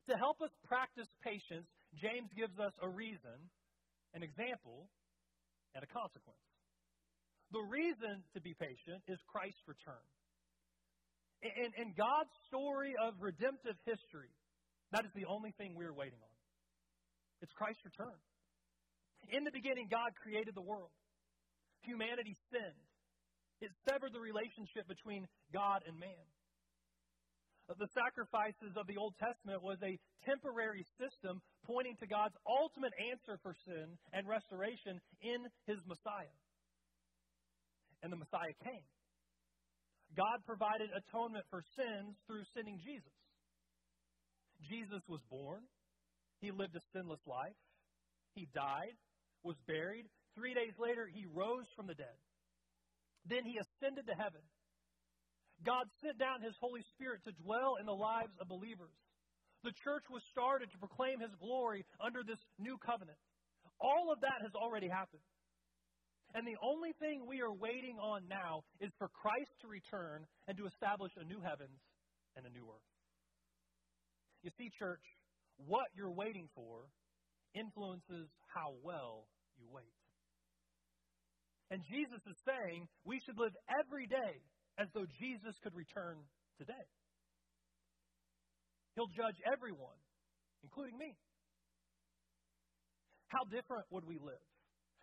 To 0.10 0.18
help 0.18 0.42
us 0.42 0.54
practice 0.66 1.10
patience, 1.22 1.70
James 1.98 2.30
gives 2.34 2.58
us 2.58 2.74
a 2.82 2.90
reason, 2.90 3.38
an 4.14 4.24
example, 4.24 4.90
and 5.74 5.84
a 5.84 5.90
consequence. 5.90 6.42
The 7.52 7.66
reason 7.66 8.22
to 8.34 8.40
be 8.42 8.54
patient 8.58 9.02
is 9.10 9.18
Christ's 9.26 9.62
return. 9.66 10.06
In, 11.42 11.70
in 11.82 11.88
God's 11.98 12.34
story 12.50 12.94
of 13.02 13.18
redemptive 13.22 13.78
history, 13.86 14.30
that 14.92 15.06
is 15.06 15.14
the 15.16 15.26
only 15.26 15.54
thing 15.58 15.74
we're 15.74 15.94
waiting 15.94 16.20
on. 16.22 16.36
It's 17.42 17.54
Christ's 17.54 17.86
return. 17.86 18.18
In 19.30 19.44
the 19.44 19.54
beginning, 19.54 19.88
God 19.90 20.14
created 20.22 20.54
the 20.54 20.66
world. 20.66 20.92
Humanity 21.86 22.36
sinned. 22.52 22.89
It 23.62 23.72
severed 23.88 24.14
the 24.14 24.24
relationship 24.24 24.88
between 24.88 25.28
God 25.52 25.84
and 25.88 26.00
man. 26.00 26.26
The 27.70 27.92
sacrifices 27.94 28.74
of 28.82 28.88
the 28.88 28.98
Old 28.98 29.14
Testament 29.22 29.62
was 29.62 29.78
a 29.86 30.00
temporary 30.26 30.82
system 30.98 31.38
pointing 31.70 31.94
to 32.02 32.08
God's 32.10 32.34
ultimate 32.48 32.94
answer 32.98 33.38
for 33.46 33.54
sin 33.62 33.94
and 34.10 34.26
restoration 34.26 34.98
in 35.22 35.46
his 35.70 35.78
Messiah. 35.86 36.34
And 38.02 38.10
the 38.10 38.18
Messiah 38.18 38.58
came. 38.66 38.88
God 40.18 40.42
provided 40.50 40.90
atonement 40.90 41.46
for 41.54 41.62
sins 41.78 42.18
through 42.26 42.42
sending 42.58 42.82
Jesus. 42.82 43.14
Jesus 44.66 45.04
was 45.06 45.22
born. 45.30 45.62
He 46.42 46.50
lived 46.50 46.76
a 46.76 46.82
sinless 46.92 47.22
life. 47.28 47.60
He 48.34 48.48
died, 48.56 48.98
was 49.44 49.56
buried. 49.68 50.10
Three 50.34 50.54
days 50.54 50.74
later, 50.80 51.06
he 51.06 51.26
rose 51.30 51.70
from 51.76 51.86
the 51.86 51.94
dead. 51.94 52.18
Then 53.26 53.44
he 53.46 53.58
ascended 53.58 54.08
to 54.08 54.16
heaven. 54.16 54.42
God 55.66 55.88
sent 56.02 56.18
down 56.18 56.42
his 56.42 56.56
Holy 56.60 56.82
Spirit 56.96 57.24
to 57.26 57.32
dwell 57.44 57.76
in 57.80 57.86
the 57.86 57.96
lives 57.96 58.32
of 58.40 58.48
believers. 58.48 58.96
The 59.64 59.76
church 59.84 60.06
was 60.10 60.24
started 60.32 60.72
to 60.72 60.78
proclaim 60.78 61.20
his 61.20 61.36
glory 61.36 61.86
under 62.00 62.24
this 62.24 62.40
new 62.58 62.78
covenant. 62.78 63.20
All 63.80 64.12
of 64.12 64.22
that 64.22 64.40
has 64.42 64.56
already 64.56 64.88
happened. 64.88 65.24
And 66.34 66.46
the 66.48 66.56
only 66.62 66.94
thing 67.00 67.26
we 67.28 67.42
are 67.42 67.52
waiting 67.52 67.98
on 67.98 68.28
now 68.30 68.64
is 68.80 68.92
for 68.98 69.10
Christ 69.10 69.52
to 69.62 69.68
return 69.68 70.26
and 70.48 70.58
to 70.58 70.68
establish 70.68 71.12
a 71.18 71.26
new 71.26 71.42
heavens 71.42 71.80
and 72.36 72.46
a 72.46 72.50
new 72.50 72.70
earth. 72.70 72.90
You 74.44 74.52
see, 74.58 74.70
church, 74.78 75.04
what 75.58 75.88
you're 75.96 76.14
waiting 76.14 76.48
for 76.56 76.86
influences 77.54 78.30
how 78.54 78.76
well 78.84 79.28
you 79.58 79.68
wait. 79.68 79.99
And 81.70 81.82
Jesus 81.86 82.22
is 82.26 82.38
saying 82.46 82.88
we 83.06 83.22
should 83.26 83.38
live 83.38 83.54
every 83.70 84.08
day 84.08 84.42
as 84.78 84.88
though 84.94 85.06
Jesus 85.22 85.54
could 85.62 85.76
return 85.76 86.18
today. 86.58 86.88
He'll 88.96 89.12
judge 89.14 89.38
everyone, 89.46 89.98
including 90.64 90.98
me. 90.98 91.16
How 93.30 93.46
different 93.54 93.86
would 93.92 94.04
we 94.04 94.18
live? 94.18 94.42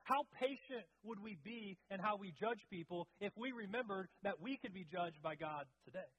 How 0.02 0.22
patient 0.38 0.86
would 1.02 1.18
we 1.22 1.38
be 1.42 1.78
in 1.90 1.98
how 1.98 2.16
we 2.18 2.34
judge 2.38 2.62
people 2.70 3.06
if 3.20 3.32
we 3.36 3.50
remembered 3.50 4.06
that 4.22 4.38
we 4.40 4.58
could 4.62 4.74
be 4.74 4.86
judged 4.90 5.18
by 5.22 5.34
God 5.34 5.66
today? 5.84 6.10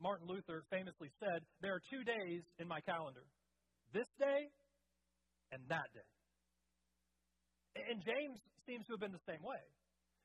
Martin 0.00 0.26
Luther 0.26 0.64
famously 0.70 1.10
said, 1.20 1.42
There 1.60 1.74
are 1.74 1.82
two 1.90 2.02
days 2.02 2.42
in 2.58 2.66
my 2.66 2.80
calendar 2.80 3.22
this 3.92 4.08
day 4.18 4.48
and 5.52 5.62
that 5.68 5.90
day. 5.94 6.10
And 7.76 8.02
James 8.02 8.38
seems 8.66 8.86
to 8.86 8.94
have 8.94 9.00
been 9.00 9.12
the 9.12 9.26
same 9.26 9.42
way. 9.42 9.62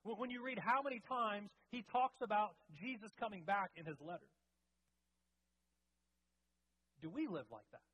When 0.04 0.30
you 0.30 0.46
read 0.46 0.60
how 0.62 0.82
many 0.86 1.02
times 1.10 1.50
he 1.72 1.82
talks 1.92 2.18
about 2.22 2.54
Jesus 2.78 3.10
coming 3.20 3.44
back 3.44 3.74
in 3.76 3.86
his 3.86 3.98
letter, 4.02 4.30
do 7.02 7.10
we 7.10 7.26
live 7.26 7.50
like 7.50 7.66
that? 7.74 7.86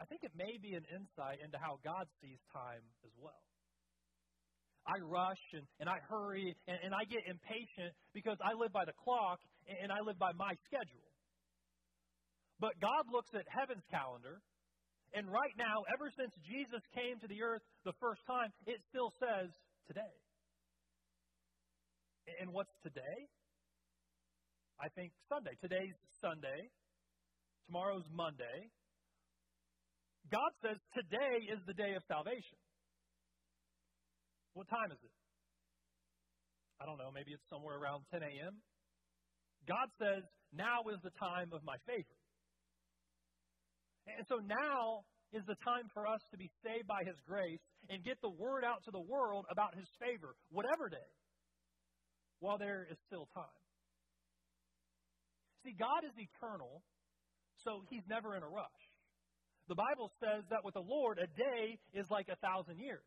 I 0.00 0.08
think 0.08 0.24
it 0.24 0.32
may 0.32 0.56
be 0.56 0.72
an 0.72 0.84
insight 0.88 1.44
into 1.44 1.60
how 1.60 1.76
God 1.84 2.08
sees 2.24 2.40
time 2.56 2.80
as 3.04 3.12
well. 3.20 3.44
I 4.88 4.96
rush 5.04 5.44
and, 5.52 5.68
and 5.78 5.88
I 5.92 6.00
hurry 6.08 6.56
and, 6.66 6.78
and 6.88 6.92
I 6.96 7.04
get 7.04 7.20
impatient 7.28 7.92
because 8.16 8.40
I 8.40 8.56
live 8.56 8.72
by 8.72 8.88
the 8.88 8.96
clock 8.96 9.40
and 9.68 9.92
I 9.92 10.00
live 10.00 10.18
by 10.18 10.32
my 10.32 10.56
schedule. 10.64 11.04
But 12.58 12.80
God 12.80 13.12
looks 13.12 13.28
at 13.36 13.44
heaven's 13.48 13.84
calendar, 13.92 14.40
and 15.14 15.26
right 15.26 15.54
now, 15.58 15.82
ever 15.92 16.10
since 16.14 16.30
Jesus 16.46 16.82
came 16.94 17.18
to 17.20 17.28
the 17.28 17.42
earth 17.42 17.62
the 17.84 17.96
first 18.00 18.22
time, 18.26 18.50
it 18.66 18.78
still 18.88 19.10
says 19.18 19.50
today. 19.88 20.14
And 22.40 22.52
what's 22.52 22.70
today? 22.82 23.18
I 24.78 24.88
think 24.94 25.12
Sunday. 25.28 25.58
Today's 25.60 25.98
Sunday. 26.22 26.70
Tomorrow's 27.66 28.06
Monday. 28.14 28.70
God 30.30 30.52
says 30.62 30.78
today 30.94 31.42
is 31.50 31.58
the 31.66 31.74
day 31.74 31.94
of 31.98 32.02
salvation. 32.06 32.58
What 34.54 34.68
time 34.70 34.94
is 34.94 34.98
it? 35.02 35.14
I 36.80 36.86
don't 36.86 36.96
know, 36.96 37.10
maybe 37.12 37.32
it's 37.34 37.44
somewhere 37.50 37.76
around 37.76 38.06
10 38.10 38.22
a.m. 38.22 38.62
God 39.68 39.88
says, 39.98 40.24
now 40.54 40.86
is 40.88 41.00
the 41.02 41.12
time 41.18 41.52
of 41.52 41.60
my 41.62 41.76
favor. 41.84 42.19
And 44.18 44.26
so 44.28 44.38
now 44.42 45.04
is 45.32 45.46
the 45.46 45.58
time 45.62 45.86
for 45.94 46.06
us 46.06 46.20
to 46.30 46.36
be 46.36 46.50
saved 46.62 46.86
by 46.86 47.04
His 47.06 47.16
grace 47.26 47.62
and 47.88 48.02
get 48.04 48.18
the 48.22 48.30
word 48.30 48.64
out 48.64 48.82
to 48.84 48.90
the 48.90 49.00
world 49.00 49.46
about 49.50 49.74
His 49.74 49.86
favor, 49.98 50.34
whatever 50.50 50.88
day, 50.88 51.10
while 52.40 52.58
there 52.58 52.86
is 52.90 52.98
still 53.06 53.28
time. 53.34 53.60
See, 55.62 55.76
God 55.78 56.02
is 56.02 56.16
eternal, 56.16 56.82
so 57.62 57.84
He's 57.90 58.06
never 58.08 58.34
in 58.34 58.42
a 58.42 58.48
rush. 58.48 58.82
The 59.68 59.78
Bible 59.78 60.10
says 60.18 60.42
that 60.50 60.64
with 60.64 60.74
the 60.74 60.82
Lord, 60.82 61.22
a 61.22 61.30
day 61.30 61.78
is 61.94 62.06
like 62.10 62.26
a 62.26 62.40
thousand 62.42 62.80
years. 62.80 63.06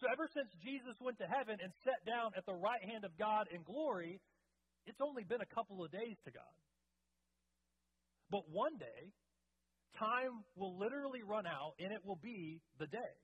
So 0.00 0.08
ever 0.12 0.28
since 0.32 0.48
Jesus 0.64 0.96
went 1.00 1.18
to 1.18 1.28
heaven 1.28 1.56
and 1.60 1.72
sat 1.84 2.00
down 2.04 2.32
at 2.36 2.44
the 2.44 2.56
right 2.56 2.84
hand 2.84 3.04
of 3.04 3.16
God 3.16 3.48
in 3.52 3.64
glory, 3.64 4.20
it's 4.84 5.00
only 5.00 5.24
been 5.24 5.40
a 5.40 5.54
couple 5.54 5.84
of 5.84 5.90
days 5.90 6.16
to 6.24 6.30
God. 6.30 6.56
But 8.30 8.48
one 8.48 8.76
day, 8.76 9.12
time 9.98 10.44
will 10.56 10.78
literally 10.78 11.22
run 11.22 11.46
out 11.46 11.74
and 11.78 11.92
it 11.92 12.04
will 12.04 12.20
be 12.22 12.60
the 12.78 12.86
day. 12.86 13.14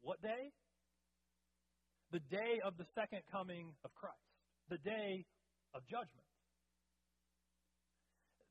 What 0.00 0.20
day? 0.20 0.52
The 2.12 2.20
day 2.30 2.60
of 2.64 2.76
the 2.76 2.84
second 2.94 3.22
coming 3.32 3.72
of 3.84 3.90
Christ, 3.94 4.14
the 4.68 4.78
day 4.78 5.24
of 5.74 5.82
judgment. 5.86 6.28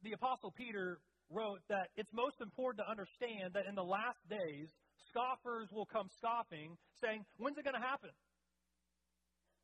The 0.03 0.13
Apostle 0.13 0.51
Peter 0.51 0.99
wrote 1.29 1.61
that 1.69 1.89
it's 1.95 2.11
most 2.11 2.41
important 2.41 2.83
to 2.83 2.89
understand 2.89 3.53
that 3.53 3.65
in 3.69 3.75
the 3.75 3.85
last 3.85 4.19
days, 4.27 4.67
scoffers 5.09 5.69
will 5.71 5.85
come 5.85 6.09
scoffing, 6.17 6.75
saying, 6.99 7.23
When's 7.37 7.57
it 7.57 7.63
going 7.63 7.79
to 7.79 7.87
happen? 7.87 8.11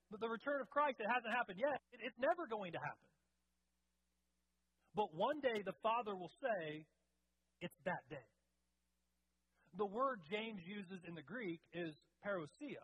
But 0.09 0.21
the 0.21 0.29
return 0.29 0.61
of 0.61 0.69
Christ, 0.69 0.97
it 0.99 1.09
hasn't 1.11 1.33
happened 1.33 1.59
yet. 1.59 1.81
It's 1.93 2.17
never 2.17 2.47
going 2.47 2.71
to 2.73 2.79
happen. 2.79 3.08
But 4.95 5.13
one 5.13 5.39
day 5.39 5.61
the 5.63 5.77
Father 5.83 6.15
will 6.15 6.31
say, 6.41 6.85
It's 7.61 7.77
that 7.85 8.03
day. 8.09 8.29
The 9.77 9.85
word 9.85 10.21
James 10.29 10.61
uses 10.65 11.03
in 11.07 11.13
the 11.13 11.21
Greek 11.21 11.61
is 11.73 11.93
parousia. 12.25 12.83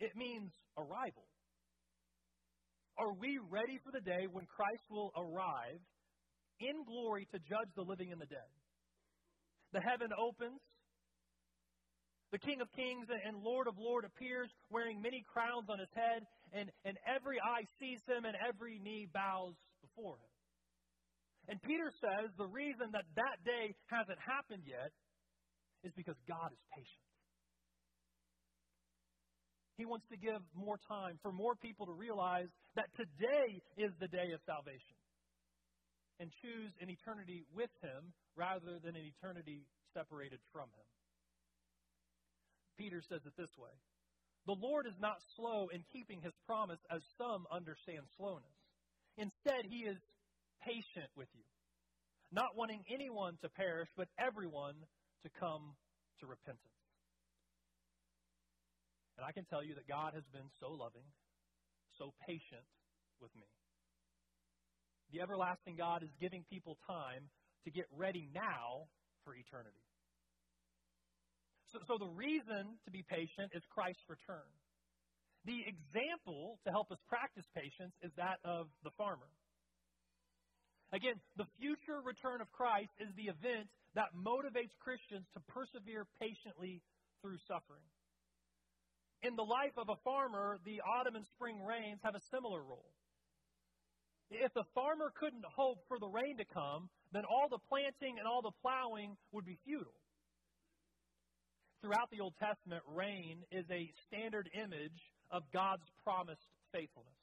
It 0.00 0.14
means 0.16 0.52
arrival. 0.76 1.24
Are 2.98 3.12
we 3.12 3.38
ready 3.50 3.78
for 3.84 3.92
the 3.92 4.00
day 4.00 4.26
when 4.30 4.46
Christ 4.46 4.84
will 4.90 5.12
arrive 5.16 5.80
in 6.60 6.84
glory 6.84 7.26
to 7.32 7.38
judge 7.38 7.68
the 7.74 7.82
living 7.82 8.12
and 8.12 8.20
the 8.20 8.26
dead? 8.26 8.52
The 9.72 9.80
heaven 9.80 10.08
opens, 10.16 10.60
the 12.32 12.38
King 12.38 12.60
of 12.60 12.68
Kings 12.72 13.06
and 13.08 13.42
Lord 13.42 13.68
of 13.68 13.78
Lords 13.78 14.06
appears 14.06 14.50
wearing 14.70 15.00
many 15.00 15.22
crowns 15.32 15.70
on 15.70 15.78
his 15.78 15.88
head, 15.94 16.26
and, 16.52 16.70
and 16.84 16.98
every 17.06 17.38
eye 17.40 17.64
sees 17.78 18.00
him 18.08 18.24
and 18.24 18.36
every 18.46 18.78
knee 18.78 19.06
bows 19.12 19.54
before 19.80 20.16
him. 20.18 20.35
And 21.48 21.62
Peter 21.62 21.92
says 22.00 22.30
the 22.36 22.46
reason 22.50 22.90
that 22.92 23.06
that 23.14 23.38
day 23.46 23.74
hasn't 23.86 24.18
happened 24.18 24.66
yet 24.66 24.90
is 25.84 25.92
because 25.94 26.18
God 26.26 26.50
is 26.50 26.58
patient. 26.74 27.06
He 29.78 29.84
wants 29.84 30.06
to 30.08 30.16
give 30.16 30.40
more 30.56 30.80
time 30.88 31.20
for 31.22 31.30
more 31.30 31.54
people 31.54 31.86
to 31.86 31.92
realize 31.92 32.48
that 32.74 32.88
today 32.96 33.60
is 33.76 33.92
the 34.00 34.08
day 34.08 34.32
of 34.32 34.40
salvation 34.48 34.96
and 36.18 36.32
choose 36.40 36.72
an 36.80 36.88
eternity 36.88 37.44
with 37.52 37.70
Him 37.84 38.10
rather 38.34 38.80
than 38.80 38.96
an 38.96 39.04
eternity 39.04 39.68
separated 39.92 40.40
from 40.50 40.72
Him. 40.72 40.88
Peter 42.78 43.02
says 43.08 43.20
it 43.24 43.36
this 43.36 43.52
way 43.60 43.72
The 44.46 44.56
Lord 44.56 44.86
is 44.88 44.96
not 44.98 45.20
slow 45.36 45.68
in 45.72 45.84
keeping 45.92 46.20
his 46.20 46.32
promise, 46.46 46.80
as 46.90 47.04
some 47.20 47.44
understand 47.52 48.08
slowness. 48.16 48.56
Instead, 49.16 49.64
he 49.68 49.88
is 49.88 49.96
patient 50.66 51.10
with 51.14 51.28
you, 51.32 51.46
not 52.32 52.58
wanting 52.58 52.82
anyone 52.90 53.38
to 53.42 53.48
perish, 53.48 53.88
but 53.96 54.08
everyone 54.18 54.74
to 55.22 55.30
come 55.38 55.78
to 56.20 56.26
repentance. 56.26 56.82
And 59.16 59.24
I 59.24 59.32
can 59.32 59.46
tell 59.46 59.62
you 59.62 59.74
that 59.78 59.88
God 59.88 60.12
has 60.12 60.26
been 60.34 60.50
so 60.60 60.74
loving, 60.74 61.06
so 61.96 62.12
patient 62.26 62.66
with 63.20 63.30
me. 63.34 63.48
The 65.14 65.22
everlasting 65.22 65.76
God 65.78 66.02
is 66.02 66.10
giving 66.20 66.44
people 66.50 66.76
time 66.86 67.30
to 67.64 67.70
get 67.70 67.86
ready 67.94 68.28
now 68.34 68.90
for 69.24 69.34
eternity. 69.34 69.80
So, 71.72 71.78
so 71.86 71.94
the 71.98 72.10
reason 72.10 72.78
to 72.84 72.90
be 72.90 73.02
patient 73.08 73.54
is 73.54 73.62
Christ's 73.70 74.04
return. 74.08 74.46
The 75.46 75.62
example 75.62 76.58
to 76.66 76.70
help 76.70 76.90
us 76.90 76.98
practice 77.08 77.46
patience 77.54 77.94
is 78.02 78.10
that 78.16 78.42
of 78.44 78.66
the 78.82 78.90
farmer. 78.98 79.30
Again, 80.92 81.18
the 81.36 81.46
future 81.58 82.00
return 82.04 82.40
of 82.40 82.50
Christ 82.52 82.92
is 83.00 83.08
the 83.16 83.28
event 83.28 83.68
that 83.94 84.14
motivates 84.14 84.76
Christians 84.78 85.26
to 85.34 85.40
persevere 85.48 86.06
patiently 86.20 86.82
through 87.22 87.38
suffering. 87.48 87.82
In 89.22 89.34
the 89.34 89.42
life 89.42 89.74
of 89.76 89.88
a 89.88 89.96
farmer, 90.04 90.58
the 90.64 90.80
autumn 90.82 91.16
and 91.16 91.26
spring 91.26 91.58
rains 91.64 92.00
have 92.04 92.14
a 92.14 92.20
similar 92.30 92.62
role. 92.62 92.92
If 94.30 94.52
the 94.54 94.64
farmer 94.74 95.12
couldn't 95.18 95.44
hope 95.44 95.78
for 95.88 95.98
the 95.98 96.08
rain 96.08 96.36
to 96.38 96.44
come, 96.44 96.88
then 97.12 97.24
all 97.24 97.48
the 97.48 97.62
planting 97.68 98.18
and 98.18 98.26
all 98.26 98.42
the 98.42 98.54
plowing 98.62 99.16
would 99.32 99.44
be 99.44 99.58
futile. 99.64 100.00
Throughout 101.80 102.10
the 102.10 102.20
Old 102.20 102.34
Testament, 102.38 102.82
rain 102.86 103.42
is 103.50 103.64
a 103.70 103.90
standard 104.06 104.50
image 104.54 105.00
of 105.30 105.42
God's 105.52 105.86
promised 106.04 106.46
faithfulness. 106.72 107.15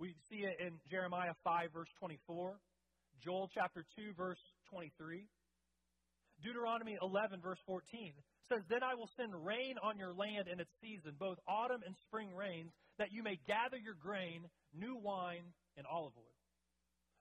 We 0.00 0.16
see 0.32 0.48
it 0.48 0.56
in 0.64 0.80
Jeremiah 0.90 1.36
5, 1.44 1.76
verse 1.76 1.92
24, 2.00 2.56
Joel 3.22 3.50
chapter 3.52 3.84
2, 4.00 4.16
verse 4.16 4.40
23, 4.72 5.28
Deuteronomy 6.42 6.96
11, 7.02 7.42
verse 7.44 7.60
14 7.66 7.84
says, 8.48 8.64
Then 8.72 8.82
I 8.82 8.96
will 8.96 9.10
send 9.20 9.36
rain 9.44 9.76
on 9.84 9.98
your 9.98 10.16
land 10.16 10.48
in 10.48 10.58
its 10.58 10.72
season, 10.80 11.20
both 11.20 11.36
autumn 11.46 11.82
and 11.84 11.94
spring 12.08 12.34
rains, 12.34 12.72
that 12.96 13.12
you 13.12 13.22
may 13.22 13.38
gather 13.46 13.76
your 13.76 13.94
grain, 13.94 14.48
new 14.72 14.96
wine, 14.96 15.44
and 15.76 15.84
olive 15.86 16.16
oil. 16.16 16.40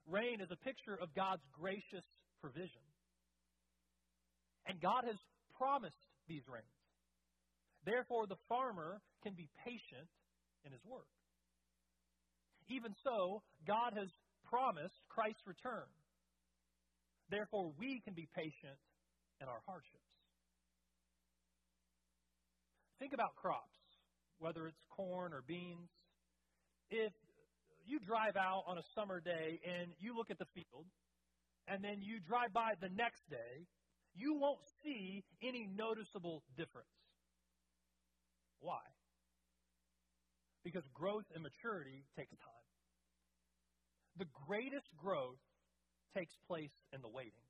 Rain 0.07 0.39
is 0.39 0.49
a 0.49 0.63
picture 0.63 0.95
of 0.95 1.13
God's 1.13 1.43
gracious 1.51 2.07
provision. 2.39 2.81
And 4.65 4.79
God 4.79 5.03
has 5.03 5.19
promised 5.59 5.99
these 6.31 6.47
rains. 6.47 6.79
Therefore, 7.83 8.25
the 8.25 8.39
farmer 8.47 9.01
can 9.21 9.35
be 9.35 9.49
patient 9.67 10.07
in 10.63 10.71
his 10.71 10.81
work. 10.87 11.11
Even 12.69 12.93
so, 13.03 13.41
God 13.67 13.93
has 13.97 14.09
promised 14.49 14.95
Christ's 15.09 15.41
return. 15.45 15.89
Therefore, 17.29 17.71
we 17.77 18.01
can 18.05 18.13
be 18.13 18.27
patient 18.35 18.77
in 19.41 19.47
our 19.47 19.61
hardships. 19.65 20.09
Think 22.99 23.13
about 23.13 23.35
crops, 23.35 23.79
whether 24.39 24.67
it's 24.67 24.81
corn 24.89 25.33
or 25.33 25.41
beans. 25.47 25.89
If 26.89 27.13
you 27.85 27.99
drive 27.99 28.35
out 28.35 28.63
on 28.67 28.77
a 28.77 28.83
summer 28.93 29.19
day 29.19 29.59
and 29.65 29.91
you 29.99 30.15
look 30.15 30.29
at 30.29 30.37
the 30.37 30.49
field, 30.53 30.85
and 31.67 31.83
then 31.83 32.01
you 32.01 32.19
drive 32.19 32.51
by 32.51 32.73
the 32.81 32.89
next 32.89 33.21
day, 33.29 33.65
you 34.15 34.33
won't 34.39 34.59
see 34.83 35.23
any 35.41 35.67
noticeable 35.75 36.43
difference. 36.57 36.89
Why? 38.59 38.81
Because 40.63 40.83
growth 40.93 41.25
and 41.33 41.43
maturity 41.43 42.03
takes 42.17 42.35
time. 42.37 42.58
The 44.17 44.27
greatest 44.47 44.87
growth 44.97 45.39
takes 46.15 46.33
place 46.47 46.73
in 46.93 47.01
the 47.01 47.09
waiting. 47.09 47.45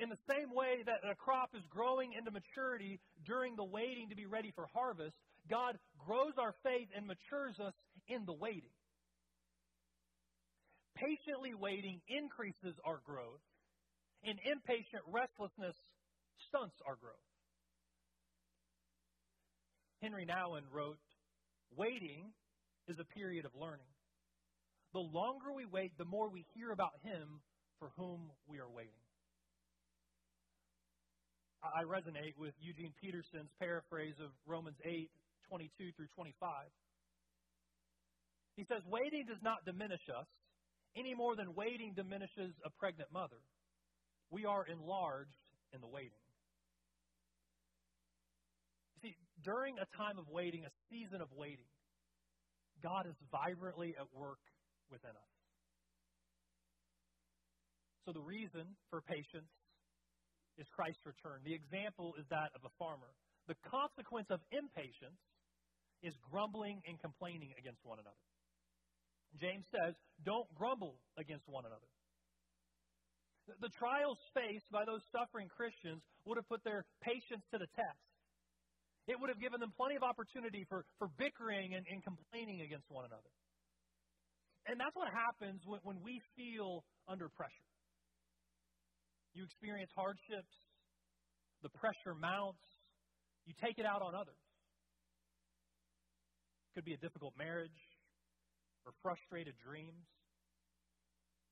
In 0.00 0.08
the 0.08 0.22
same 0.30 0.54
way 0.54 0.84
that 0.86 1.02
a 1.08 1.16
crop 1.16 1.50
is 1.54 1.62
growing 1.68 2.12
into 2.12 2.30
maturity 2.30 3.00
during 3.26 3.56
the 3.56 3.64
waiting 3.64 4.08
to 4.10 4.16
be 4.16 4.26
ready 4.26 4.52
for 4.54 4.66
harvest, 4.72 5.16
God 5.48 5.78
grows 5.98 6.34
our 6.38 6.54
faith 6.62 6.88
and 6.94 7.06
matures 7.06 7.58
us 7.58 7.74
in 8.06 8.24
the 8.24 8.32
waiting. 8.32 8.70
Patiently 10.94 11.54
waiting 11.54 12.00
increases 12.06 12.78
our 12.84 13.00
growth, 13.04 13.40
and 14.22 14.38
impatient 14.44 15.02
restlessness 15.08 15.74
stunts 16.48 16.76
our 16.86 16.96
growth. 16.96 17.16
Henry 20.02 20.26
Nouwen 20.26 20.64
wrote, 20.70 20.98
Waiting 21.76 22.32
is 22.86 22.98
a 22.98 23.04
period 23.04 23.44
of 23.44 23.52
learning. 23.54 23.86
The 24.92 25.00
longer 25.00 25.52
we 25.54 25.66
wait, 25.66 25.92
the 25.98 26.04
more 26.04 26.30
we 26.30 26.44
hear 26.54 26.72
about 26.72 26.98
Him 27.02 27.40
for 27.78 27.90
whom 27.96 28.30
we 28.46 28.58
are 28.58 28.68
waiting. 28.68 29.04
I 31.62 31.84
resonate 31.84 32.36
with 32.38 32.54
Eugene 32.58 32.92
Peterson's 33.00 33.52
paraphrase 33.60 34.16
of 34.18 34.30
Romans 34.46 34.76
8 34.84 35.10
22 35.48 35.92
through 35.96 36.06
25. 36.14 36.70
He 38.56 38.64
says, 38.64 38.82
Waiting 38.86 39.26
does 39.26 39.42
not 39.42 39.64
diminish 39.66 40.00
us 40.08 40.26
any 40.96 41.14
more 41.14 41.36
than 41.36 41.54
waiting 41.54 41.92
diminishes 41.94 42.54
a 42.64 42.70
pregnant 42.78 43.12
mother 43.12 43.42
we 44.30 44.46
are 44.46 44.64
enlarged 44.66 45.30
in 45.74 45.80
the 45.80 45.88
waiting. 45.88 46.22
See, 49.02 49.14
during 49.44 49.74
a 49.78 49.86
time 49.96 50.18
of 50.18 50.28
waiting, 50.30 50.64
a 50.64 50.72
season 50.88 51.20
of 51.20 51.28
waiting, 51.34 51.66
God 52.82 53.06
is 53.06 53.14
vibrantly 53.30 53.94
at 53.98 54.06
work 54.14 54.38
within 54.90 55.14
us. 55.14 55.32
So 58.04 58.12
the 58.12 58.20
reason 58.20 58.76
for 58.90 59.00
patience 59.02 59.50
is 60.58 60.66
Christ's 60.74 61.04
return. 61.06 61.40
The 61.44 61.54
example 61.54 62.14
is 62.18 62.26
that 62.30 62.50
of 62.54 62.64
a 62.66 62.72
farmer. 62.78 63.14
The 63.46 63.56
consequence 63.66 64.28
of 64.30 64.40
impatience 64.50 65.20
is 66.02 66.14
grumbling 66.30 66.80
and 66.86 67.00
complaining 67.00 67.52
against 67.58 67.84
one 67.84 67.98
another. 67.98 68.24
James 69.38 69.64
says, 69.70 69.94
don't 70.24 70.48
grumble 70.58 70.98
against 71.16 71.46
one 71.46 71.64
another. 71.64 71.86
The 73.60 73.70
trials 73.78 74.18
faced 74.34 74.66
by 74.70 74.84
those 74.84 75.02
suffering 75.10 75.48
Christians 75.48 76.02
would 76.24 76.36
have 76.36 76.48
put 76.48 76.62
their 76.64 76.84
patience 77.02 77.42
to 77.50 77.58
the 77.58 77.66
test. 77.74 78.04
It 79.06 79.18
would 79.18 79.30
have 79.30 79.40
given 79.40 79.58
them 79.58 79.72
plenty 79.76 79.96
of 79.96 80.02
opportunity 80.02 80.66
for, 80.68 80.84
for 80.98 81.08
bickering 81.18 81.74
and, 81.74 81.86
and 81.90 82.02
complaining 82.04 82.62
against 82.62 82.86
one 82.90 83.04
another. 83.06 83.30
And 84.66 84.78
that's 84.78 84.94
what 84.94 85.08
happens 85.12 85.62
when, 85.64 85.80
when 85.82 85.98
we 86.02 86.20
feel 86.36 86.84
under 87.08 87.28
pressure. 87.28 87.68
You 89.34 89.44
experience 89.44 89.90
hardships, 89.94 90.54
the 91.62 91.70
pressure 91.70 92.14
mounts, 92.18 92.62
you 93.46 93.54
take 93.62 93.78
it 93.78 93.86
out 93.86 94.02
on 94.02 94.14
others. 94.14 94.42
It 96.70 96.74
could 96.74 96.84
be 96.84 96.94
a 96.94 97.02
difficult 97.02 97.34
marriage 97.38 97.80
or 98.84 98.92
frustrated 99.02 99.54
dreams. 99.64 100.06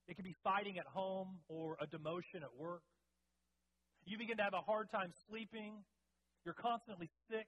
It 0.06 0.16
could 0.16 0.24
be 0.24 0.36
fighting 0.42 0.78
at 0.78 0.86
home 0.86 1.38
or 1.48 1.76
a 1.80 1.86
demotion 1.86 2.42
at 2.42 2.54
work. 2.56 2.82
You 4.06 4.16
begin 4.16 4.38
to 4.38 4.42
have 4.42 4.54
a 4.54 4.64
hard 4.64 4.90
time 4.90 5.12
sleeping. 5.28 5.84
You're 6.44 6.56
constantly 6.56 7.10
sick. 7.28 7.46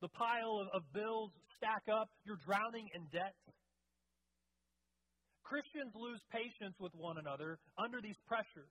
The 0.00 0.08
pile 0.08 0.58
of, 0.58 0.68
of 0.74 0.82
bills 0.92 1.30
stack 1.56 1.86
up. 1.86 2.10
You're 2.24 2.42
drowning 2.44 2.88
in 2.94 3.06
debt. 3.12 3.34
Christians 5.48 5.96
lose 5.96 6.20
patience 6.28 6.76
with 6.76 6.92
one 6.92 7.16
another 7.16 7.56
under 7.80 8.04
these 8.04 8.20
pressures, 8.28 8.68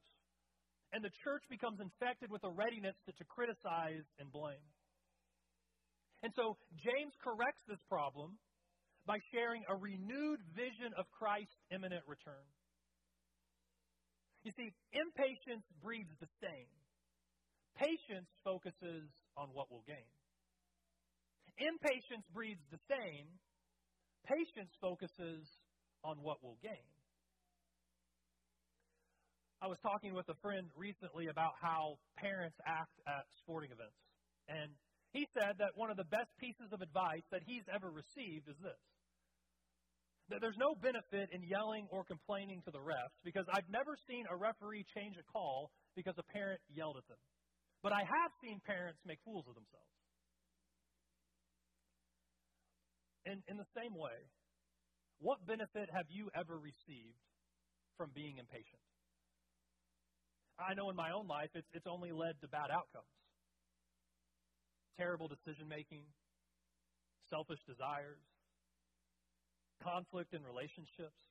and 0.94 1.02
the 1.02 1.10
church 1.26 1.42
becomes 1.50 1.82
infected 1.82 2.30
with 2.30 2.46
a 2.46 2.54
readiness 2.54 2.94
to, 3.10 3.12
to 3.18 3.26
criticize 3.26 4.06
and 4.22 4.30
blame. 4.30 4.62
And 6.22 6.30
so 6.38 6.54
James 6.78 7.14
corrects 7.26 7.66
this 7.66 7.82
problem 7.90 8.38
by 9.10 9.18
sharing 9.34 9.66
a 9.66 9.76
renewed 9.76 10.42
vision 10.54 10.94
of 10.98 11.10
Christ's 11.18 11.58
imminent 11.74 12.06
return. 12.06 12.46
You 14.46 14.54
see, 14.54 14.70
impatience 14.94 15.66
breeds 15.82 16.14
disdain. 16.22 16.70
Patience 17.74 18.30
focuses 18.46 19.10
on 19.34 19.50
what 19.54 19.70
will 19.74 19.84
gain. 19.90 20.10
Impatience 21.58 22.26
breeds 22.34 22.62
disdain. 22.70 23.26
Patience 24.26 24.74
focuses 24.80 25.46
on 26.08 26.24
what 26.24 26.40
we'll 26.40 26.58
gain. 26.64 26.88
I 29.60 29.68
was 29.68 29.78
talking 29.84 30.16
with 30.16 30.30
a 30.30 30.38
friend 30.40 30.72
recently 30.78 31.28
about 31.28 31.60
how 31.60 32.00
parents 32.16 32.56
act 32.64 32.96
at 33.04 33.28
sporting 33.44 33.76
events. 33.76 34.00
And 34.48 34.72
he 35.12 35.28
said 35.36 35.60
that 35.60 35.76
one 35.76 35.92
of 35.92 35.98
the 35.98 36.08
best 36.08 36.32
pieces 36.40 36.72
of 36.72 36.80
advice 36.80 37.26
that 37.36 37.44
he's 37.44 37.68
ever 37.68 37.92
received 37.92 38.48
is 38.48 38.56
this 38.64 38.84
that 40.30 40.44
there's 40.44 40.60
no 40.60 40.76
benefit 40.76 41.32
in 41.32 41.40
yelling 41.48 41.88
or 41.88 42.04
complaining 42.04 42.60
to 42.68 42.72
the 42.72 42.84
refs 42.84 43.16
because 43.24 43.48
I've 43.48 43.72
never 43.72 43.96
seen 44.12 44.28
a 44.28 44.36
referee 44.36 44.84
change 44.92 45.16
a 45.16 45.24
call 45.32 45.72
because 45.96 46.20
a 46.20 46.28
parent 46.36 46.60
yelled 46.68 47.00
at 47.00 47.08
them. 47.08 47.24
But 47.82 47.94
I 47.96 48.04
have 48.04 48.32
seen 48.44 48.60
parents 48.68 49.00
make 49.08 49.24
fools 49.24 49.48
of 49.48 49.56
themselves. 49.56 49.88
in, 53.28 53.44
in 53.52 53.58
the 53.60 53.68
same 53.76 53.92
way, 53.92 54.16
what 55.20 55.46
benefit 55.46 55.90
have 55.92 56.06
you 56.10 56.30
ever 56.36 56.58
received 56.58 57.18
from 57.98 58.12
being 58.14 58.38
impatient? 58.38 58.82
I 60.60 60.74
know 60.74 60.90
in 60.90 60.96
my 60.96 61.12
own 61.12 61.28
life 61.28 61.50
it's, 61.54 61.68
it's 61.74 61.86
only 61.88 62.12
led 62.12 62.42
to 62.42 62.48
bad 62.48 62.70
outcomes 62.72 63.14
terrible 64.98 65.30
decision 65.30 65.70
making, 65.70 66.02
selfish 67.30 67.62
desires, 67.70 68.20
conflict 69.82 70.34
in 70.34 70.42
relationships. 70.42 71.22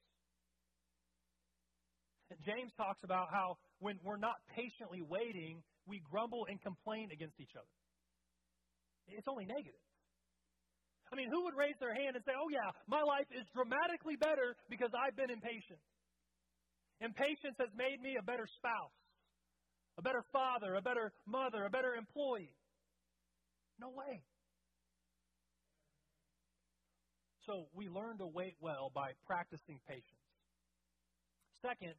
And 2.30 2.38
James 2.46 2.72
talks 2.78 3.02
about 3.02 3.28
how 3.30 3.58
when 3.78 3.98
we're 4.02 4.22
not 4.22 4.38
patiently 4.54 5.02
waiting, 5.02 5.62
we 5.86 6.00
grumble 6.10 6.46
and 6.48 6.62
complain 6.62 7.10
against 7.12 7.38
each 7.38 7.54
other. 7.58 7.74
It's 9.08 9.28
only 9.28 9.46
negative. 9.46 9.82
I 11.12 11.14
mean, 11.14 11.30
who 11.30 11.44
would 11.44 11.54
raise 11.54 11.78
their 11.78 11.94
hand 11.94 12.16
and 12.16 12.24
say, 12.24 12.34
oh, 12.34 12.50
yeah, 12.50 12.70
my 12.88 13.02
life 13.02 13.30
is 13.30 13.46
dramatically 13.54 14.16
better 14.16 14.56
because 14.68 14.90
I've 14.90 15.14
been 15.14 15.30
impatient? 15.30 15.78
Impatience 17.00 17.54
has 17.60 17.70
made 17.76 18.00
me 18.02 18.16
a 18.18 18.24
better 18.24 18.46
spouse, 18.56 18.98
a 19.98 20.02
better 20.02 20.24
father, 20.32 20.74
a 20.74 20.82
better 20.82 21.12
mother, 21.26 21.64
a 21.64 21.70
better 21.70 21.94
employee. 21.94 22.56
No 23.78 23.90
way. 23.90 24.24
So 27.46 27.68
we 27.74 27.88
learn 27.88 28.18
to 28.18 28.26
wait 28.26 28.56
well 28.60 28.90
by 28.92 29.12
practicing 29.26 29.78
patience. 29.86 30.26
Second, 31.62 31.94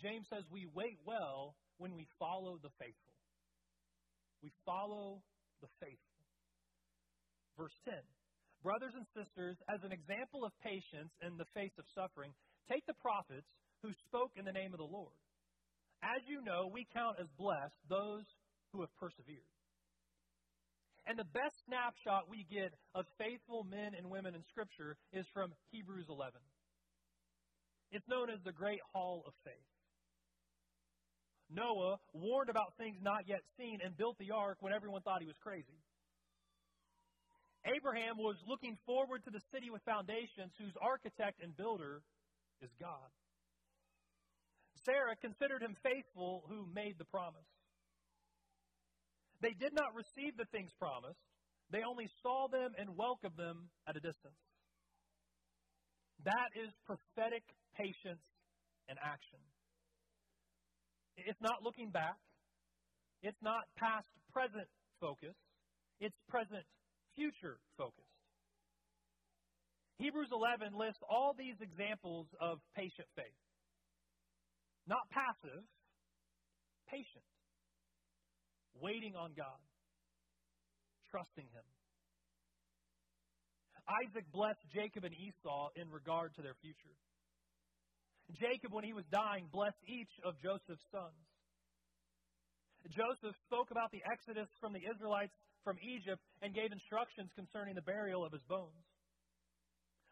James 0.00 0.26
says 0.30 0.44
we 0.50 0.66
wait 0.72 0.98
well 1.04 1.56
when 1.76 1.94
we 1.94 2.06
follow 2.18 2.58
the 2.62 2.70
faithful. 2.78 3.12
We 4.42 4.52
follow 4.64 5.22
the 5.60 5.68
faithful. 5.80 6.24
Verse 7.58 7.74
10 7.84 7.94
Brothers 8.64 8.96
and 8.96 9.04
sisters, 9.12 9.60
as 9.68 9.84
an 9.84 9.92
example 9.92 10.40
of 10.40 10.56
patience 10.64 11.12
in 11.20 11.36
the 11.36 11.44
face 11.52 11.76
of 11.76 11.84
suffering, 11.92 12.32
take 12.64 12.80
the 12.88 12.96
prophets 12.96 13.44
who 13.84 13.92
spoke 14.08 14.32
in 14.40 14.48
the 14.48 14.56
name 14.56 14.72
of 14.72 14.80
the 14.80 14.88
Lord. 14.88 15.12
As 16.00 16.24
you 16.24 16.40
know, 16.40 16.72
we 16.72 16.88
count 16.96 17.20
as 17.20 17.28
blessed 17.36 17.76
those 17.92 18.24
who 18.72 18.80
have 18.80 18.88
persevered. 18.96 19.52
And 21.04 21.20
the 21.20 21.28
best 21.36 21.52
snapshot 21.68 22.32
we 22.32 22.48
get 22.48 22.72
of 22.96 23.04
faithful 23.20 23.68
men 23.68 23.92
and 23.92 24.08
women 24.08 24.32
in 24.32 24.40
Scripture 24.48 24.96
is 25.12 25.28
from 25.36 25.52
Hebrews 25.68 26.08
11. 26.08 26.32
It's 27.92 28.08
known 28.08 28.32
as 28.32 28.40
the 28.48 28.56
Great 28.56 28.80
Hall 28.96 29.28
of 29.28 29.36
Faith. 29.44 29.68
Noah 31.52 32.00
warned 32.16 32.48
about 32.48 32.72
things 32.80 32.96
not 33.04 33.28
yet 33.28 33.44
seen 33.60 33.84
and 33.84 33.92
built 33.92 34.16
the 34.16 34.32
ark 34.32 34.56
when 34.64 34.72
everyone 34.72 35.04
thought 35.04 35.20
he 35.20 35.28
was 35.28 35.36
crazy. 35.44 35.83
Abraham 37.64 38.20
was 38.20 38.36
looking 38.46 38.76
forward 38.84 39.24
to 39.24 39.32
the 39.32 39.40
city 39.52 39.70
with 39.72 39.80
foundations 39.88 40.52
whose 40.60 40.76
architect 40.80 41.40
and 41.40 41.56
builder 41.56 42.02
is 42.60 42.70
God. 42.80 43.08
Sarah 44.84 45.16
considered 45.16 45.62
him 45.62 45.76
faithful 45.82 46.44
who 46.48 46.68
made 46.68 46.96
the 46.98 47.08
promise. 47.08 47.48
They 49.40 49.56
did 49.56 49.72
not 49.72 49.96
receive 49.96 50.36
the 50.36 50.44
things 50.52 50.70
promised, 50.78 51.24
they 51.72 51.80
only 51.82 52.08
saw 52.22 52.48
them 52.52 52.72
and 52.76 52.96
welcomed 52.96 53.36
them 53.36 53.70
at 53.88 53.96
a 53.96 54.00
distance. 54.00 54.36
That 56.24 56.52
is 56.56 56.70
prophetic 56.84 57.44
patience 57.76 58.24
and 58.88 58.98
action. 59.00 59.40
It's 61.16 61.40
not 61.40 61.62
looking 61.62 61.90
back. 61.90 62.16
It's 63.22 63.40
not 63.40 63.64
past 63.78 64.08
present 64.32 64.68
focus. 65.00 65.34
It's 66.00 66.16
present 66.28 66.64
future 67.16 67.58
focused. 67.76 68.08
Hebrews 69.98 70.28
11 70.32 70.74
lists 70.76 71.00
all 71.08 71.34
these 71.38 71.54
examples 71.60 72.26
of 72.40 72.58
patient 72.74 73.08
faith. 73.14 73.38
Not 74.86 75.08
passive, 75.10 75.62
patient. 76.90 77.24
Waiting 78.82 79.14
on 79.14 79.32
God, 79.36 79.62
trusting 81.10 81.46
Him. 81.46 81.66
Isaac 83.84 84.24
blessed 84.32 84.64
Jacob 84.72 85.04
and 85.04 85.14
Esau 85.14 85.68
in 85.76 85.90
regard 85.90 86.34
to 86.36 86.42
their 86.42 86.56
future. 86.60 86.96
Jacob, 88.40 88.72
when 88.72 88.84
he 88.84 88.96
was 88.96 89.04
dying, 89.12 89.48
blessed 89.52 89.84
each 89.84 90.10
of 90.24 90.40
Joseph's 90.40 90.84
sons. 90.88 91.28
Joseph 92.88 93.36
spoke 93.44 93.70
about 93.70 93.92
the 93.92 94.00
exodus 94.04 94.48
from 94.60 94.72
the 94.72 94.80
Israelites 94.80 95.36
from 95.64 95.80
Egypt 95.80 96.20
and 96.42 96.54
gave 96.54 96.70
instructions 96.70 97.32
concerning 97.34 97.74
the 97.74 97.82
burial 97.82 98.24
of 98.24 98.32
his 98.32 98.44
bones. 98.44 98.84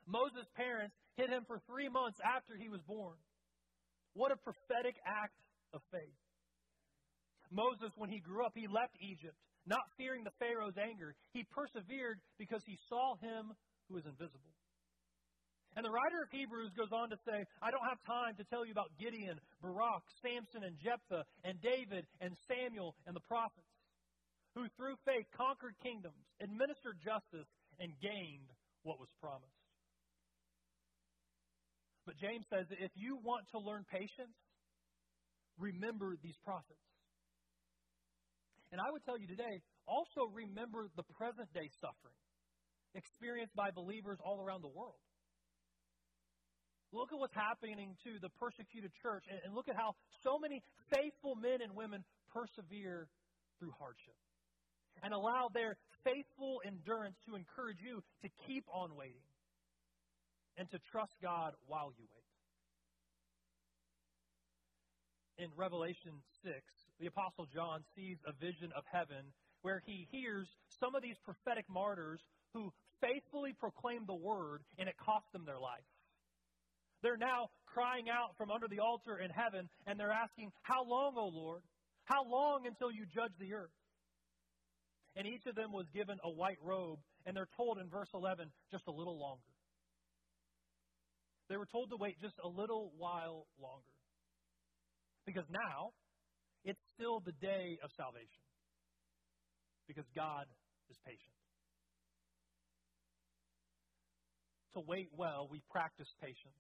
Moses' 0.08 0.48
parents 0.56 0.96
hid 1.16 1.30
him 1.30 1.44
for 1.46 1.60
three 1.68 1.88
months 1.88 2.18
after 2.24 2.56
he 2.56 2.68
was 2.68 2.80
born. 2.88 3.14
What 4.14 4.32
a 4.32 4.36
prophetic 4.36 4.96
act 5.06 5.36
of 5.72 5.80
faith. 5.92 6.18
Moses, 7.52 7.92
when 7.96 8.10
he 8.10 8.18
grew 8.18 8.44
up, 8.44 8.52
he 8.56 8.66
left 8.66 8.96
Egypt, 9.00 9.36
not 9.66 9.84
fearing 9.96 10.24
the 10.24 10.34
Pharaoh's 10.40 10.76
anger. 10.80 11.14
He 11.32 11.44
persevered 11.52 12.18
because 12.38 12.64
he 12.66 12.80
saw 12.88 13.14
him 13.20 13.52
who 13.88 13.96
is 14.00 14.04
invisible. 14.08 14.52
And 15.76 15.84
the 15.84 15.92
writer 15.92 16.20
of 16.20 16.28
Hebrews 16.28 16.72
goes 16.76 16.92
on 16.92 17.08
to 17.08 17.16
say, 17.24 17.44
I 17.64 17.72
don't 17.72 17.88
have 17.88 18.00
time 18.04 18.36
to 18.36 18.44
tell 18.52 18.64
you 18.64 18.72
about 18.72 18.92
Gideon, 19.00 19.40
Barak, 19.64 20.04
Samson, 20.20 20.64
and 20.64 20.76
Jephthah, 20.76 21.24
and 21.44 21.56
David, 21.64 22.04
and 22.20 22.36
Samuel, 22.44 22.92
and 23.06 23.16
the 23.16 23.24
prophets 23.24 23.71
who 24.54 24.68
through 24.76 24.96
faith 25.04 25.26
conquered 25.32 25.74
kingdoms, 25.82 26.20
administered 26.40 27.00
justice, 27.00 27.48
and 27.80 27.92
gained 28.00 28.52
what 28.84 29.00
was 29.00 29.08
promised. 29.20 29.62
But 32.04 32.18
James 32.18 32.44
says 32.50 32.66
that 32.68 32.82
if 32.82 32.90
you 32.94 33.16
want 33.22 33.46
to 33.54 33.58
learn 33.62 33.86
patience, 33.88 34.36
remember 35.56 36.18
these 36.20 36.36
prophets. 36.44 36.82
And 38.72 38.80
I 38.80 38.90
would 38.90 39.04
tell 39.04 39.16
you 39.16 39.28
today, 39.28 39.62
also 39.86 40.28
remember 40.32 40.88
the 40.96 41.06
present 41.16 41.48
day 41.54 41.68
suffering 41.80 42.18
experienced 42.94 43.54
by 43.56 43.70
believers 43.72 44.18
all 44.20 44.40
around 44.40 44.60
the 44.60 44.72
world. 44.72 45.00
Look 46.92 47.08
at 47.08 47.16
what's 47.16 47.32
happening 47.32 47.96
to 48.04 48.20
the 48.20 48.28
persecuted 48.36 48.92
church, 49.00 49.24
and 49.24 49.54
look 49.54 49.68
at 49.68 49.76
how 49.76 49.96
so 50.20 50.36
many 50.36 50.60
faithful 50.92 51.36
men 51.40 51.64
and 51.64 51.72
women 51.72 52.04
persevere 52.28 53.08
through 53.56 53.72
hardship 53.80 54.12
and 55.02 55.12
allow 55.12 55.48
their 55.52 55.76
faithful 56.04 56.60
endurance 56.66 57.16
to 57.26 57.34
encourage 57.34 57.78
you 57.80 58.02
to 58.22 58.28
keep 58.46 58.64
on 58.72 58.94
waiting 58.96 59.26
and 60.56 60.68
to 60.70 60.78
trust 60.90 61.14
God 61.22 61.54
while 61.66 61.92
you 61.96 62.04
wait. 62.14 62.22
In 65.44 65.50
Revelation 65.56 66.12
6, 66.44 66.54
the 67.00 67.06
Apostle 67.06 67.46
John 67.52 67.82
sees 67.96 68.18
a 68.26 68.32
vision 68.32 68.70
of 68.76 68.84
heaven 68.90 69.32
where 69.62 69.82
he 69.86 70.06
hears 70.10 70.46
some 70.78 70.94
of 70.94 71.02
these 71.02 71.16
prophetic 71.24 71.64
martyrs 71.70 72.20
who 72.52 72.72
faithfully 73.00 73.54
proclaim 73.58 74.04
the 74.06 74.14
word 74.14 74.62
and 74.78 74.88
it 74.88 74.96
cost 74.98 75.26
them 75.32 75.44
their 75.46 75.58
life. 75.58 75.88
They're 77.02 77.16
now 77.16 77.50
crying 77.66 78.06
out 78.08 78.36
from 78.36 78.50
under 78.50 78.68
the 78.68 78.78
altar 78.78 79.18
in 79.18 79.30
heaven 79.30 79.68
and 79.86 79.98
they're 79.98 80.12
asking, 80.12 80.52
How 80.62 80.84
long, 80.84 81.14
O 81.16 81.26
Lord? 81.26 81.62
How 82.04 82.24
long 82.24 82.66
until 82.66 82.92
you 82.92 83.06
judge 83.06 83.32
the 83.40 83.54
earth? 83.54 83.70
And 85.14 85.26
each 85.26 85.44
of 85.46 85.54
them 85.54 85.72
was 85.72 85.86
given 85.92 86.18
a 86.22 86.30
white 86.30 86.58
robe, 86.62 87.00
and 87.26 87.36
they're 87.36 87.50
told 87.56 87.78
in 87.78 87.88
verse 87.90 88.08
11, 88.14 88.52
just 88.70 88.84
a 88.88 88.92
little 88.92 89.18
longer. 89.18 89.52
They 91.48 91.56
were 91.56 91.66
told 91.66 91.90
to 91.90 91.96
wait 91.96 92.16
just 92.20 92.34
a 92.42 92.48
little 92.48 92.92
while 92.96 93.46
longer. 93.58 93.92
Because 95.26 95.44
now, 95.50 95.92
it's 96.64 96.80
still 96.94 97.20
the 97.20 97.32
day 97.32 97.78
of 97.82 97.90
salvation. 97.96 98.42
Because 99.86 100.06
God 100.14 100.46
is 100.88 100.96
patient. 101.04 101.36
To 104.74 104.80
wait 104.80 105.10
well, 105.12 105.48
we 105.50 105.60
practice 105.70 106.08
patience. 106.20 106.56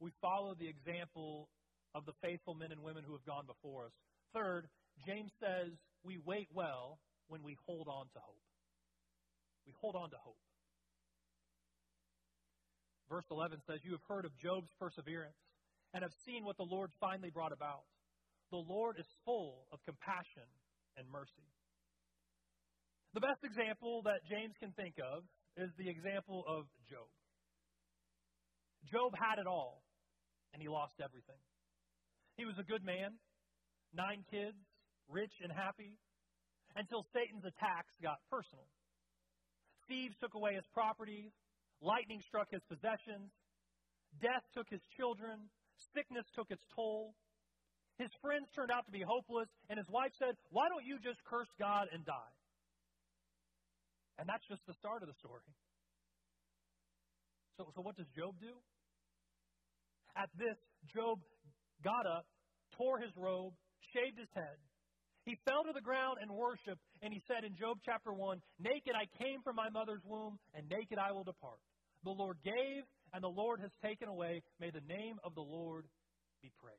We 0.00 0.12
follow 0.20 0.54
the 0.54 0.68
example 0.68 1.50
of 1.94 2.06
the 2.06 2.12
faithful 2.22 2.54
men 2.54 2.72
and 2.72 2.82
women 2.82 3.04
who 3.04 3.12
have 3.12 3.24
gone 3.24 3.46
before 3.46 3.86
us. 3.86 3.92
Third, 4.32 4.68
James 5.06 5.32
says 5.40 5.72
we 6.02 6.18
wait 6.24 6.48
well 6.54 6.98
when 7.28 7.42
we 7.42 7.56
hold 7.66 7.88
on 7.88 8.06
to 8.14 8.20
hope. 8.20 8.44
We 9.66 9.72
hold 9.80 9.96
on 9.96 10.10
to 10.10 10.16
hope. 10.16 10.38
Verse 13.10 13.26
11 13.30 13.58
says, 13.66 13.80
You 13.84 13.92
have 13.92 14.06
heard 14.08 14.24
of 14.24 14.36
Job's 14.38 14.70
perseverance 14.78 15.38
and 15.94 16.02
have 16.02 16.14
seen 16.26 16.44
what 16.44 16.56
the 16.56 16.66
Lord 16.66 16.90
finally 17.00 17.30
brought 17.30 17.52
about. 17.52 17.86
The 18.50 18.62
Lord 18.62 18.96
is 18.98 19.06
full 19.24 19.66
of 19.72 19.78
compassion 19.84 20.46
and 20.96 21.06
mercy. 21.10 21.50
The 23.14 23.20
best 23.20 23.42
example 23.44 24.02
that 24.04 24.26
James 24.28 24.54
can 24.60 24.72
think 24.72 24.94
of 25.02 25.22
is 25.56 25.70
the 25.78 25.88
example 25.88 26.44
of 26.46 26.66
Job. 26.90 27.08
Job 28.92 29.14
had 29.18 29.40
it 29.40 29.46
all, 29.46 29.82
and 30.52 30.62
he 30.62 30.68
lost 30.68 30.94
everything. 31.02 31.40
He 32.36 32.44
was 32.44 32.54
a 32.58 32.62
good 32.62 32.84
man, 32.84 33.16
nine 33.94 34.22
kids, 34.30 34.58
rich 35.08 35.32
and 35.42 35.50
happy, 35.50 35.96
until 36.76 37.04
Satan's 37.12 37.44
attacks 37.44 37.96
got 38.02 38.20
personal. 38.30 38.68
Thieves 39.88 40.14
took 40.20 40.34
away 40.34 40.54
his 40.54 40.66
property. 40.72 41.32
Lightning 41.80 42.20
struck 42.28 42.50
his 42.50 42.62
possessions. 42.68 43.32
Death 44.20 44.44
took 44.54 44.68
his 44.68 44.80
children. 44.96 45.48
Sickness 45.94 46.26
took 46.34 46.50
its 46.50 46.64
toll. 46.74 47.14
His 47.98 48.10
friends 48.20 48.48
turned 48.54 48.70
out 48.70 48.84
to 48.86 48.92
be 48.92 49.00
hopeless, 49.00 49.48
and 49.70 49.78
his 49.78 49.88
wife 49.88 50.12
said, 50.18 50.36
Why 50.50 50.68
don't 50.68 50.84
you 50.84 50.98
just 51.00 51.24
curse 51.24 51.48
God 51.58 51.88
and 51.92 52.04
die? 52.04 52.34
And 54.18 54.28
that's 54.28 54.44
just 54.48 54.60
the 54.66 54.74
start 54.74 55.02
of 55.02 55.08
the 55.08 55.16
story. 55.16 55.44
So, 57.56 57.72
so 57.74 57.80
what 57.80 57.96
does 57.96 58.08
Job 58.16 58.36
do? 58.40 58.52
At 60.16 60.28
this, 60.36 60.56
Job 60.92 61.20
got 61.84 62.06
up, 62.06 62.26
tore 62.76 62.98
his 62.98 63.12
robe, 63.16 63.52
shaved 63.92 64.18
his 64.18 64.28
head. 64.34 64.60
He 65.26 65.34
fell 65.44 65.64
to 65.66 65.74
the 65.74 65.82
ground 65.82 66.18
and 66.22 66.30
worshiped, 66.30 66.80
and 67.02 67.12
he 67.12 67.20
said 67.26 67.42
in 67.42 67.56
Job 67.58 67.78
chapter 67.84 68.14
1 68.14 68.40
Naked 68.60 68.94
I 68.94 69.10
came 69.18 69.42
from 69.42 69.56
my 69.56 69.68
mother's 69.68 70.02
womb, 70.06 70.38
and 70.54 70.70
naked 70.70 70.98
I 70.98 71.10
will 71.10 71.24
depart. 71.24 71.58
The 72.04 72.14
Lord 72.14 72.38
gave, 72.44 72.86
and 73.12 73.24
the 73.24 73.34
Lord 73.34 73.58
has 73.60 73.72
taken 73.82 74.06
away. 74.06 74.40
May 74.60 74.70
the 74.70 74.86
name 74.86 75.18
of 75.24 75.34
the 75.34 75.42
Lord 75.42 75.86
be 76.42 76.52
praised. 76.62 76.78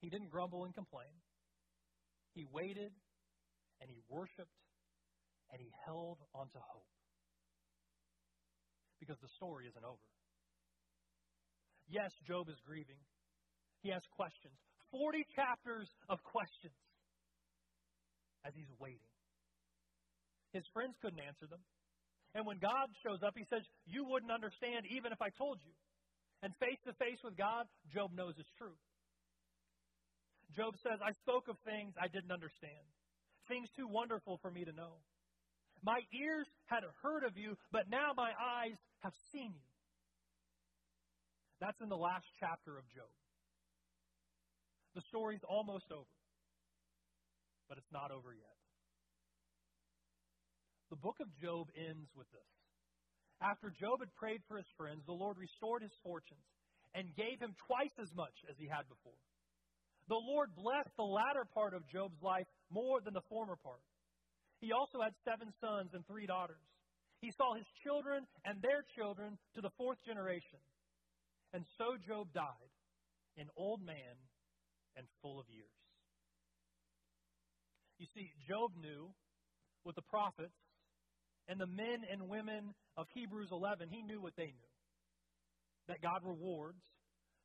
He 0.00 0.08
didn't 0.08 0.30
grumble 0.30 0.64
and 0.64 0.74
complain. 0.74 1.12
He 2.32 2.46
waited, 2.50 2.92
and 3.82 3.90
he 3.90 4.00
worshiped, 4.08 4.56
and 5.52 5.60
he 5.60 5.68
held 5.84 6.16
on 6.34 6.48
to 6.48 6.58
hope. 6.72 6.88
Because 8.98 9.20
the 9.20 9.28
story 9.36 9.66
isn't 9.68 9.84
over. 9.84 10.08
Yes, 11.90 12.10
Job 12.26 12.48
is 12.48 12.56
grieving. 12.64 13.04
He 13.82 13.90
has 13.90 14.00
questions. 14.16 14.56
40 14.92 15.26
chapters 15.34 15.88
of 16.08 16.22
questions 16.22 16.76
as 18.44 18.52
he's 18.54 18.70
waiting. 18.78 19.12
His 20.52 20.64
friends 20.72 20.94
couldn't 21.00 21.20
answer 21.20 21.48
them. 21.48 21.60
And 22.34 22.46
when 22.46 22.58
God 22.58 22.92
shows 23.02 23.24
up, 23.24 23.34
he 23.36 23.44
says, 23.48 23.64
You 23.88 24.04
wouldn't 24.04 24.32
understand 24.32 24.86
even 24.92 25.12
if 25.12 25.20
I 25.20 25.32
told 25.36 25.58
you. 25.64 25.72
And 26.42 26.52
face 26.60 26.80
to 26.86 26.92
face 26.94 27.20
with 27.24 27.36
God, 27.36 27.66
Job 27.92 28.10
knows 28.12 28.34
it's 28.36 28.52
true. 28.58 28.76
Job 30.56 30.74
says, 30.82 31.00
I 31.00 31.12
spoke 31.24 31.48
of 31.48 31.56
things 31.64 31.94
I 31.96 32.08
didn't 32.08 32.32
understand, 32.32 32.84
things 33.48 33.68
too 33.76 33.88
wonderful 33.88 34.38
for 34.42 34.50
me 34.50 34.64
to 34.64 34.72
know. 34.72 35.00
My 35.82 36.00
ears 36.12 36.46
had 36.66 36.84
heard 37.02 37.24
of 37.24 37.36
you, 37.36 37.56
but 37.70 37.88
now 37.88 38.12
my 38.16 38.32
eyes 38.36 38.76
have 39.00 39.14
seen 39.32 39.52
you. 39.54 39.68
That's 41.60 41.80
in 41.80 41.88
the 41.88 41.96
last 41.96 42.26
chapter 42.38 42.76
of 42.76 42.84
Job. 42.94 43.10
The 44.94 45.02
story's 45.08 45.44
almost 45.48 45.88
over, 45.90 46.16
but 47.68 47.78
it's 47.78 47.92
not 47.92 48.10
over 48.10 48.32
yet. 48.34 48.58
The 50.90 51.00
book 51.00 51.16
of 51.20 51.32
Job 51.40 51.72
ends 51.72 52.12
with 52.12 52.28
this. 52.32 52.52
After 53.40 53.72
Job 53.72 54.04
had 54.04 54.12
prayed 54.14 54.44
for 54.46 54.60
his 54.60 54.68
friends, 54.76 55.02
the 55.06 55.16
Lord 55.16 55.40
restored 55.40 55.82
his 55.82 55.96
fortunes 56.04 56.44
and 56.94 57.16
gave 57.16 57.40
him 57.40 57.56
twice 57.66 57.96
as 57.96 58.12
much 58.14 58.36
as 58.50 58.56
he 58.60 58.68
had 58.68 58.84
before. 58.86 59.16
The 60.08 60.20
Lord 60.20 60.54
blessed 60.54 60.92
the 60.96 61.08
latter 61.08 61.48
part 61.48 61.72
of 61.72 61.88
Job's 61.88 62.20
life 62.20 62.46
more 62.70 63.00
than 63.00 63.14
the 63.14 63.24
former 63.32 63.56
part. 63.56 63.80
He 64.60 64.70
also 64.70 65.00
had 65.00 65.16
seven 65.24 65.48
sons 65.58 65.90
and 65.94 66.06
three 66.06 66.26
daughters. 66.26 66.62
He 67.24 67.32
saw 67.32 67.54
his 67.54 67.66
children 67.82 68.26
and 68.44 68.60
their 68.60 68.84
children 68.94 69.38
to 69.54 69.60
the 69.60 69.72
fourth 69.78 69.98
generation. 70.04 70.60
And 71.54 71.64
so 71.78 71.96
Job 72.06 72.28
died, 72.34 72.72
an 73.38 73.48
old 73.56 73.80
man 73.80 74.20
and 74.96 75.06
full 75.20 75.40
of 75.40 75.46
years. 75.48 75.70
You 77.98 78.06
see, 78.14 78.32
Job 78.48 78.72
knew 78.76 79.14
with 79.84 79.96
the 79.96 80.02
prophets 80.02 80.58
and 81.48 81.60
the 81.60 81.66
men 81.66 82.02
and 82.10 82.28
women 82.28 82.74
of 82.96 83.06
Hebrews 83.14 83.48
11, 83.50 83.88
he 83.90 84.02
knew 84.02 84.20
what 84.20 84.34
they 84.36 84.52
knew 84.52 84.72
that 85.88 86.00
God 86.00 86.22
rewards 86.24 86.82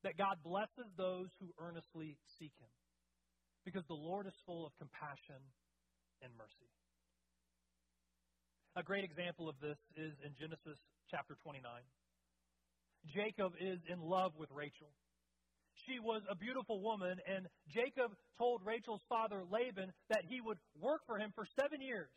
that 0.04 0.18
God 0.18 0.38
blesses 0.44 0.90
those 0.98 1.28
who 1.40 1.50
earnestly 1.60 2.18
seek 2.40 2.54
Him. 2.60 2.70
Because 3.66 3.84
the 3.88 3.98
Lord 3.98 4.28
is 4.28 4.34
full 4.46 4.66
of 4.66 4.72
compassion 4.78 5.42
and 6.22 6.32
mercy. 6.38 6.72
A 8.78 8.84
great 8.84 9.04
example 9.04 9.50
of 9.50 9.60
this 9.60 9.78
is 9.98 10.14
in 10.24 10.32
Genesis 10.40 10.78
chapter 11.10 11.36
29. 11.44 11.66
Jacob 13.12 13.54
is 13.60 13.80
in 13.90 14.00
love 14.00 14.32
with 14.38 14.50
Rachel. 14.54 14.94
She 15.88 16.00
was 16.00 16.22
a 16.30 16.36
beautiful 16.36 16.82
woman, 16.82 17.18
and 17.26 17.48
Jacob 17.70 18.12
told 18.38 18.62
Rachel's 18.66 19.02
father, 19.08 19.44
Laban, 19.50 19.94
that 20.10 20.24
he 20.28 20.42
would 20.42 20.58
work 20.80 21.02
for 21.08 21.18
him 21.18 21.32
for 21.34 21.46
seven 21.60 21.80
years. 21.82 22.12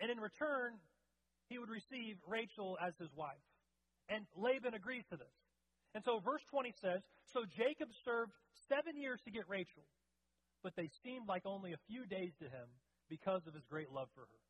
And 0.00 0.10
in 0.10 0.18
return, 0.18 0.74
he 1.48 1.58
would 1.58 1.70
receive 1.70 2.16
Rachel 2.26 2.76
as 2.82 2.92
his 2.98 3.08
wife. 3.14 3.46
And 4.08 4.26
Laban 4.34 4.74
agrees 4.74 5.04
to 5.10 5.16
this. 5.16 5.36
And 5.94 6.04
so 6.04 6.20
verse 6.20 6.42
20 6.50 6.74
says 6.82 7.00
So 7.32 7.44
Jacob 7.56 7.88
served 8.04 8.32
seven 8.68 8.96
years 9.00 9.20
to 9.24 9.30
get 9.30 9.48
Rachel, 9.48 9.86
but 10.62 10.74
they 10.76 10.90
seemed 11.02 11.28
like 11.28 11.46
only 11.46 11.72
a 11.72 11.80
few 11.88 12.04
days 12.04 12.34
to 12.40 12.44
him 12.44 12.68
because 13.08 13.46
of 13.46 13.54
his 13.54 13.64
great 13.70 13.90
love 13.90 14.08
for 14.14 14.22
her. 14.22 14.42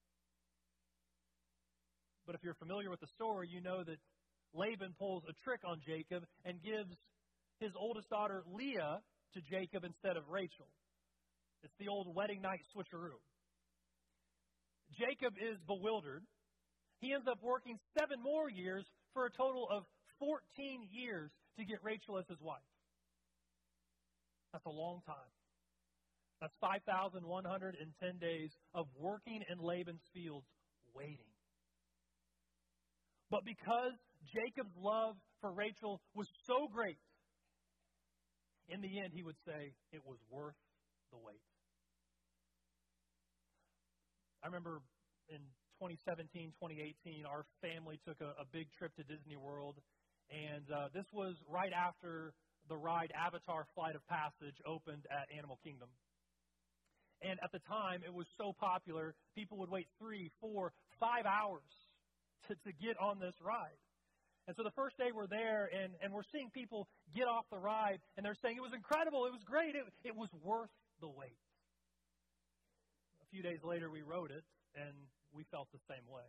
But 2.27 2.35
if 2.35 2.43
you're 2.43 2.59
familiar 2.59 2.91
with 2.91 3.01
the 3.01 3.13
story, 3.15 3.49
you 3.53 3.61
know 3.61 3.85
that 3.85 3.99
Laban 4.55 4.95
pulls 4.99 5.23
a 5.29 5.33
trick 5.45 5.61
on 5.65 5.81
Jacob 5.87 6.25
and 6.45 6.61
gives 6.63 6.97
his 7.61 7.73
oldest 7.77 8.09
daughter 8.11 8.43
Leah 8.53 9.01
to 9.35 9.41
Jacob 9.41 9.85
instead 9.85 10.17
of 10.17 10.29
Rachel. 10.29 10.69
It's 11.63 11.75
the 11.79 11.89
old 11.89 12.15
wedding 12.15 12.43
night 12.43 12.61
switcheroo. 12.77 13.19
Jacob 14.93 15.35
is 15.41 15.59
bewildered. 15.67 16.23
He 17.01 17.13
ends 17.13 17.27
up 17.29 17.39
working 17.43 17.79
seven 17.99 18.23
more 18.23 18.49
years 18.49 18.85
for 19.13 19.27
a 19.27 19.31
total 19.31 19.69
of 19.71 19.85
14 20.19 20.41
years 20.91 21.31
to 21.59 21.65
get 21.65 21.79
Rachel 21.83 22.19
as 22.19 22.27
his 22.29 22.41
wife. 22.41 22.63
That's 24.53 24.65
a 24.67 24.71
long 24.71 25.03
time. 25.07 25.33
That's 26.41 26.55
5,110 26.61 28.19
days 28.19 28.53
of 28.75 28.87
working 28.99 29.43
in 29.51 29.59
Laban's 29.59 30.05
fields, 30.15 30.47
waiting. 30.95 31.33
But 33.31 33.45
because 33.45 33.93
Jacob's 34.33 34.77
love 34.77 35.17
for 35.41 35.53
Rachel 35.53 36.01
was 36.15 36.29
so 36.47 36.69
great, 36.73 36.99
in 38.69 38.81
the 38.81 39.01
end, 39.01 39.13
he 39.13 39.23
would 39.23 39.39
say 39.47 39.75
it 39.93 40.05
was 40.05 40.19
worth 40.31 40.59
the 41.11 41.19
wait. 41.19 41.43
I 44.43 44.47
remember 44.47 44.81
in 45.29 45.43
2017, 45.83 46.53
2018, 46.61 47.27
our 47.27 47.45
family 47.61 47.99
took 48.07 48.21
a, 48.21 48.35
a 48.41 48.47
big 48.53 48.71
trip 48.79 48.95
to 48.97 49.05
Disney 49.05 49.37
World 49.37 49.77
and 50.31 50.67
uh, 50.71 50.89
this 50.93 51.07
was 51.13 51.37
right 51.49 51.73
after 51.73 52.35
the 52.69 52.77
ride 52.77 53.13
Avatar 53.15 53.67
Flight 53.75 53.95
of 53.95 54.03
Passage 54.07 54.59
opened 54.67 55.07
at 55.07 55.31
Animal 55.37 55.59
Kingdom. 55.63 55.89
And 57.23 57.39
at 57.43 57.53
the 57.53 57.61
time, 57.61 58.03
it 58.05 58.13
was 58.13 58.27
so 58.37 58.53
popular, 58.59 59.15
people 59.35 59.59
would 59.59 59.71
wait 59.71 59.87
three, 59.99 60.31
four, 60.41 60.73
five 61.01 61.25
hours 61.25 61.71
to, 62.49 62.55
to 62.55 62.73
get 62.83 62.99
on 63.01 63.19
this 63.19 63.35
ride. 63.41 63.79
And 64.47 64.55
so 64.55 64.63
the 64.63 64.75
first 64.79 64.97
day 64.97 65.11
we're 65.11 65.27
there, 65.27 65.67
and, 65.67 65.95
and 66.01 66.15
we're 66.15 66.27
seeing 66.31 66.51
people 66.55 66.87
get 67.15 67.27
off 67.27 67.47
the 67.51 67.59
ride, 67.59 67.99
and 68.17 68.25
they're 68.25 68.39
saying, 68.43 68.57
It 68.57 68.63
was 68.63 68.75
incredible, 68.75 69.27
it 69.27 69.35
was 69.35 69.43
great, 69.45 69.75
it, 69.75 69.83
it 70.05 70.15
was 70.15 70.31
worth 70.43 70.71
the 71.01 71.09
wait. 71.09 71.43
A 73.23 73.27
few 73.31 73.43
days 73.43 73.59
later, 73.65 73.91
we 73.91 74.03
rode 74.03 74.31
it, 74.31 74.45
and 74.79 74.95
we 75.35 75.43
felt 75.51 75.67
the 75.73 75.83
same 75.91 76.07
way. 76.07 76.27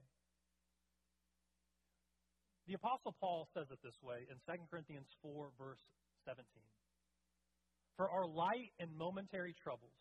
The 2.65 2.73
Apostle 2.73 3.15
Paul 3.21 3.47
says 3.53 3.67
it 3.71 3.79
this 3.83 3.95
way 4.01 4.27
in 4.27 4.35
2 4.43 4.65
Corinthians 4.69 5.07
4, 5.21 5.51
verse 5.57 5.79
17. 6.25 6.43
For 7.95 8.09
our 8.09 8.27
light 8.27 8.73
and 8.79 8.91
momentary 8.97 9.55
troubles 9.63 9.95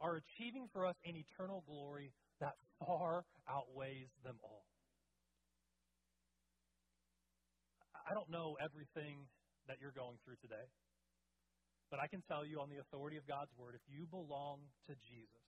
are 0.00 0.20
achieving 0.20 0.68
for 0.72 0.86
us 0.86 0.94
an 1.04 1.16
eternal 1.16 1.64
glory 1.66 2.12
that 2.40 2.54
far 2.78 3.24
outweighs 3.48 4.12
them 4.22 4.36
all. 4.42 4.64
I 8.04 8.12
don't 8.12 8.28
know 8.28 8.56
everything 8.60 9.24
that 9.66 9.80
you're 9.80 9.96
going 9.96 10.20
through 10.24 10.36
today, 10.44 10.68
but 11.90 12.00
I 12.00 12.06
can 12.06 12.20
tell 12.28 12.44
you 12.44 12.60
on 12.60 12.68
the 12.68 12.80
authority 12.84 13.16
of 13.16 13.24
God's 13.26 13.52
word 13.56 13.72
if 13.74 13.84
you 13.88 14.04
belong 14.06 14.60
to 14.88 14.92
Jesus, 15.08 15.44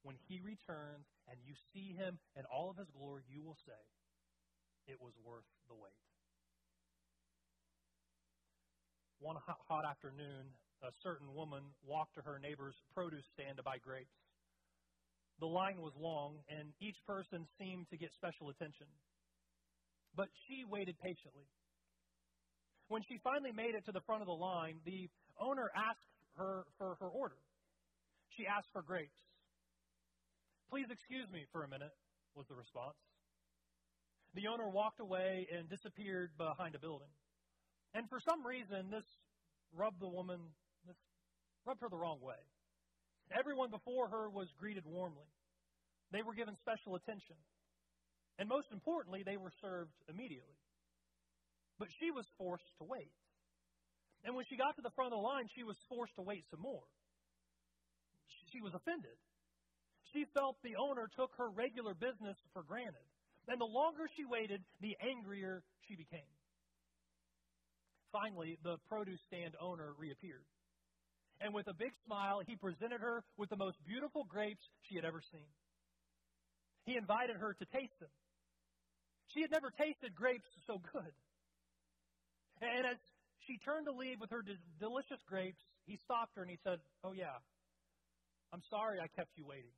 when 0.00 0.16
he 0.28 0.40
returns 0.40 1.04
and 1.28 1.36
you 1.44 1.52
see 1.74 1.92
him 1.92 2.16
in 2.36 2.44
all 2.48 2.70
of 2.70 2.76
his 2.80 2.88
glory, 2.96 3.22
you 3.28 3.44
will 3.44 3.58
say, 3.66 3.82
it 4.88 4.96
was 4.96 5.12
worth 5.20 5.44
the 5.68 5.76
wait. 5.76 6.00
One 9.20 9.36
hot 9.68 9.84
afternoon, 9.84 10.54
a 10.80 10.92
certain 11.02 11.34
woman 11.34 11.74
walked 11.84 12.14
to 12.14 12.22
her 12.22 12.38
neighbor's 12.38 12.76
produce 12.94 13.26
stand 13.34 13.58
to 13.58 13.62
buy 13.62 13.76
grapes. 13.76 14.14
The 15.40 15.50
line 15.50 15.82
was 15.82 15.92
long, 15.98 16.38
and 16.48 16.72
each 16.80 16.96
person 17.04 17.44
seemed 17.60 17.90
to 17.90 17.98
get 17.98 18.08
special 18.14 18.48
attention. 18.48 18.86
But 20.16 20.28
she 20.46 20.64
waited 20.64 20.96
patiently. 21.02 21.44
When 22.88 23.02
she 23.04 23.18
finally 23.22 23.52
made 23.52 23.74
it 23.74 23.84
to 23.84 23.92
the 23.92 24.00
front 24.00 24.22
of 24.22 24.26
the 24.26 24.36
line, 24.36 24.80
the 24.84 25.08
owner 25.40 25.70
asked 25.76 26.08
her 26.36 26.64
for 26.78 26.96
her 27.00 27.08
order. 27.08 27.36
She 28.36 28.46
asked 28.46 28.68
for 28.72 28.82
grapes. 28.82 29.16
Please 30.70 30.86
excuse 30.90 31.28
me 31.32 31.44
for 31.52 31.64
a 31.64 31.68
minute, 31.68 31.92
was 32.34 32.46
the 32.48 32.54
response. 32.54 32.96
The 34.34 34.48
owner 34.48 34.68
walked 34.68 35.00
away 35.00 35.48
and 35.52 35.68
disappeared 35.68 36.30
behind 36.36 36.74
a 36.74 36.78
building. 36.78 37.08
And 37.94 38.08
for 38.08 38.20
some 38.20 38.44
reason, 38.44 38.90
this 38.90 39.04
rubbed 39.72 40.00
the 40.00 40.08
woman, 40.08 40.40
this 40.86 40.96
rubbed 41.64 41.80
her 41.80 41.88
the 41.88 41.96
wrong 41.96 42.20
way. 42.20 42.40
Everyone 43.32 43.70
before 43.70 44.08
her 44.08 44.28
was 44.28 44.48
greeted 44.58 44.84
warmly. 44.86 45.28
They 46.12 46.22
were 46.22 46.34
given 46.34 46.56
special 46.56 46.96
attention. 46.96 47.36
And 48.38 48.48
most 48.48 48.68
importantly, 48.72 49.22
they 49.24 49.36
were 49.36 49.52
served 49.60 49.92
immediately. 50.08 50.56
But 51.78 51.88
she 52.00 52.10
was 52.10 52.26
forced 52.36 52.66
to 52.78 52.84
wait. 52.84 53.14
And 54.24 54.34
when 54.34 54.44
she 54.50 54.56
got 54.58 54.74
to 54.76 54.82
the 54.82 54.90
front 54.98 55.12
of 55.12 55.18
the 55.18 55.22
line, 55.22 55.46
she 55.54 55.62
was 55.62 55.76
forced 55.88 56.14
to 56.16 56.22
wait 56.22 56.44
some 56.50 56.60
more. 56.60 56.82
She 58.52 58.60
was 58.60 58.74
offended. 58.74 59.14
She 60.12 60.24
felt 60.34 60.56
the 60.62 60.76
owner 60.76 61.06
took 61.14 61.30
her 61.38 61.50
regular 61.50 61.94
business 61.94 62.36
for 62.52 62.62
granted. 62.62 63.06
And 63.46 63.60
the 63.60 63.68
longer 63.68 64.10
she 64.16 64.24
waited, 64.24 64.60
the 64.80 64.96
angrier 65.00 65.62
she 65.86 65.96
became. 65.96 66.32
Finally, 68.12 68.58
the 68.64 68.76
produce 68.88 69.20
stand 69.28 69.54
owner 69.60 69.92
reappeared. 69.96 70.44
And 71.40 71.54
with 71.54 71.68
a 71.68 71.74
big 71.74 71.92
smile, 72.04 72.40
he 72.46 72.56
presented 72.56 73.00
her 73.00 73.22
with 73.36 73.48
the 73.50 73.56
most 73.56 73.76
beautiful 73.86 74.24
grapes 74.24 74.64
she 74.88 74.96
had 74.96 75.04
ever 75.04 75.22
seen. 75.30 75.46
He 76.84 76.96
invited 76.96 77.36
her 77.36 77.54
to 77.54 77.64
taste 77.66 77.94
them. 78.00 78.10
She 79.34 79.42
had 79.42 79.52
never 79.52 79.70
tasted 79.70 80.14
grapes 80.16 80.48
so 80.66 80.80
good. 80.92 81.12
And 82.60 82.86
as 82.86 82.98
she 83.46 83.58
turned 83.64 83.86
to 83.86 83.92
leave 83.92 84.20
with 84.20 84.30
her 84.30 84.42
delicious 84.78 85.22
grapes, 85.26 85.62
he 85.86 85.96
stopped 86.04 86.34
her 86.36 86.42
and 86.42 86.50
he 86.50 86.58
said, 86.64 86.78
Oh, 87.04 87.12
yeah, 87.12 87.38
I'm 88.52 88.62
sorry 88.70 88.98
I 89.00 89.08
kept 89.08 89.30
you 89.36 89.46
waiting. 89.46 89.74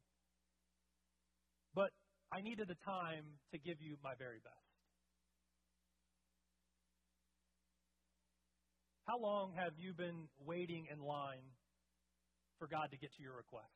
But 1.75 1.91
I 2.33 2.41
needed 2.41 2.69
the 2.69 2.79
time 2.85 3.39
to 3.53 3.59
give 3.59 3.81
you 3.81 3.97
my 4.03 4.15
very 4.19 4.39
best. 4.41 4.55
How 9.07 9.19
long 9.19 9.55
have 9.59 9.73
you 9.77 9.93
been 9.95 10.29
waiting 10.39 10.87
in 10.93 11.01
line 11.01 11.51
for 12.59 12.69
God 12.69 12.91
to 12.93 12.97
get 12.97 13.11
to 13.17 13.23
your 13.23 13.37
request? 13.37 13.75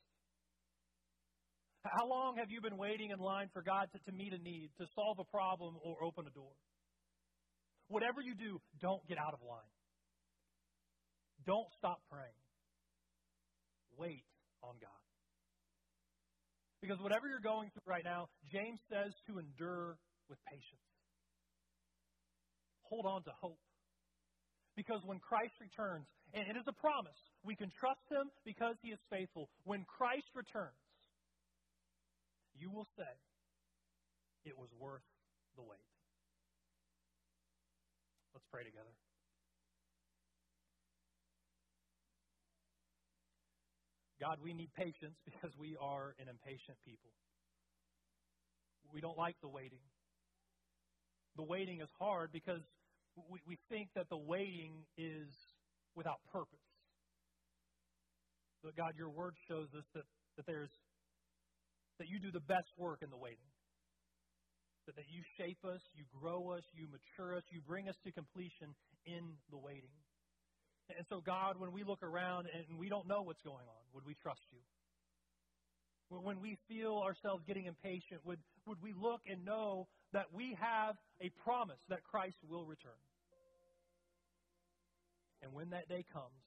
How 1.84 2.06
long 2.06 2.36
have 2.38 2.46
you 2.48 2.60
been 2.62 2.78
waiting 2.78 3.10
in 3.10 3.18
line 3.18 3.50
for 3.52 3.62
God 3.62 3.88
to, 3.92 3.98
to 3.98 4.12
meet 4.12 4.32
a 4.32 4.38
need, 4.38 4.70
to 4.78 4.86
solve 4.94 5.18
a 5.18 5.24
problem, 5.24 5.76
or 5.84 6.02
open 6.04 6.26
a 6.26 6.30
door? 6.30 6.54
Whatever 7.88 8.20
you 8.20 8.35
do, 8.35 8.61
don't 8.81 9.07
get 9.09 9.18
out 9.18 9.35
of 9.35 9.40
line. 9.47 9.73
Don't 11.47 11.68
stop 11.79 12.01
praying. 12.11 12.40
Wait 13.97 14.25
on 14.62 14.75
God. 14.81 15.05
Because 16.81 16.99
whatever 17.01 17.29
you're 17.29 17.44
going 17.44 17.70
through 17.73 17.87
right 17.87 18.05
now, 18.05 18.29
James 18.53 18.81
says 18.90 19.12
to 19.29 19.38
endure 19.38 19.97
with 20.29 20.38
patience. 20.44 20.85
Hold 22.88 23.07
on 23.07 23.23
to 23.25 23.33
hope. 23.40 23.61
Because 24.77 25.01
when 25.05 25.18
Christ 25.18 25.55
returns, 25.61 26.07
and 26.33 26.44
it 26.49 26.57
is 26.59 26.66
a 26.66 26.73
promise, 26.73 27.16
we 27.44 27.55
can 27.55 27.70
trust 27.79 28.05
him 28.11 28.29
because 28.44 28.75
he 28.83 28.88
is 28.88 28.99
faithful. 29.09 29.49
When 29.64 29.85
Christ 29.85 30.27
returns, 30.35 30.75
you 32.57 32.70
will 32.70 32.88
say, 32.97 33.14
it 34.44 34.59
was 34.59 34.68
worth 34.79 35.07
the 35.57 35.62
wait. 35.62 35.93
Let's 38.35 38.47
pray 38.51 38.64
together. 38.64 38.90
God, 44.20 44.38
we 44.42 44.55
need 44.55 44.73
patience 44.75 45.16
because 45.25 45.51
we 45.59 45.77
are 45.81 46.14
an 46.18 46.29
impatient 46.29 46.79
people. 46.85 47.11
We 48.92 49.01
don't 49.01 49.18
like 49.18 49.37
the 49.40 49.49
waiting. 49.49 49.83
The 51.37 51.42
waiting 51.42 51.81
is 51.81 51.88
hard 51.99 52.31
because 52.33 52.62
we, 53.31 53.40
we 53.47 53.59
think 53.68 53.88
that 53.94 54.07
the 54.09 54.16
waiting 54.16 54.87
is 54.97 55.29
without 55.94 56.18
purpose. 56.33 56.59
But 58.62 58.77
God, 58.77 58.94
your 58.97 59.11
word 59.11 59.35
shows 59.49 59.68
us 59.77 59.85
that, 59.94 60.05
that 60.37 60.47
there's 60.47 60.70
that 61.99 62.09
you 62.09 62.18
do 62.18 62.33
the 62.33 62.40
best 62.40 62.66
work 62.77 63.03
in 63.03 63.11
the 63.11 63.16
waiting. 63.16 63.53
That, 64.87 64.97
that 64.97 65.09
you 65.09 65.23
shape 65.38 65.64
us, 65.64 65.81
you 65.97 66.05
grow 66.20 66.53
us, 66.53 66.62
you 66.77 66.87
mature 66.92 67.37
us, 67.37 67.42
you 67.51 67.61
bring 67.66 67.88
us 67.88 67.97
to 68.05 68.12
completion 68.12 68.75
in 69.07 69.37
the 69.51 69.57
waiting. 69.57 69.97
And 70.92 71.07
so, 71.09 71.23
God, 71.25 71.57
when 71.59 71.73
we 71.73 71.85
look 71.85 72.03
around 72.03 72.47
and 72.53 72.79
we 72.79 72.88
don't 72.88 73.09
know 73.09 73.23
what's 73.23 73.40
going 73.40 73.64
on, 73.64 73.83
would 73.94 74.05
we 74.05 74.14
trust 74.20 74.44
you? 74.53 74.61
When 76.12 76.40
we 76.40 76.59
feel 76.68 77.01
ourselves 77.01 77.42
getting 77.47 77.64
impatient, 77.64 78.20
would, 78.25 78.38
would 78.66 78.77
we 78.83 78.92
look 78.92 79.23
and 79.27 79.44
know 79.44 79.88
that 80.12 80.27
we 80.33 80.57
have 80.61 80.94
a 81.20 81.31
promise 81.42 81.81
that 81.88 82.05
Christ 82.05 82.37
will 82.49 82.64
return. 82.64 83.01
And 85.42 85.53
when 85.53 85.70
that 85.70 85.88
day 85.88 86.05
comes, 86.12 86.40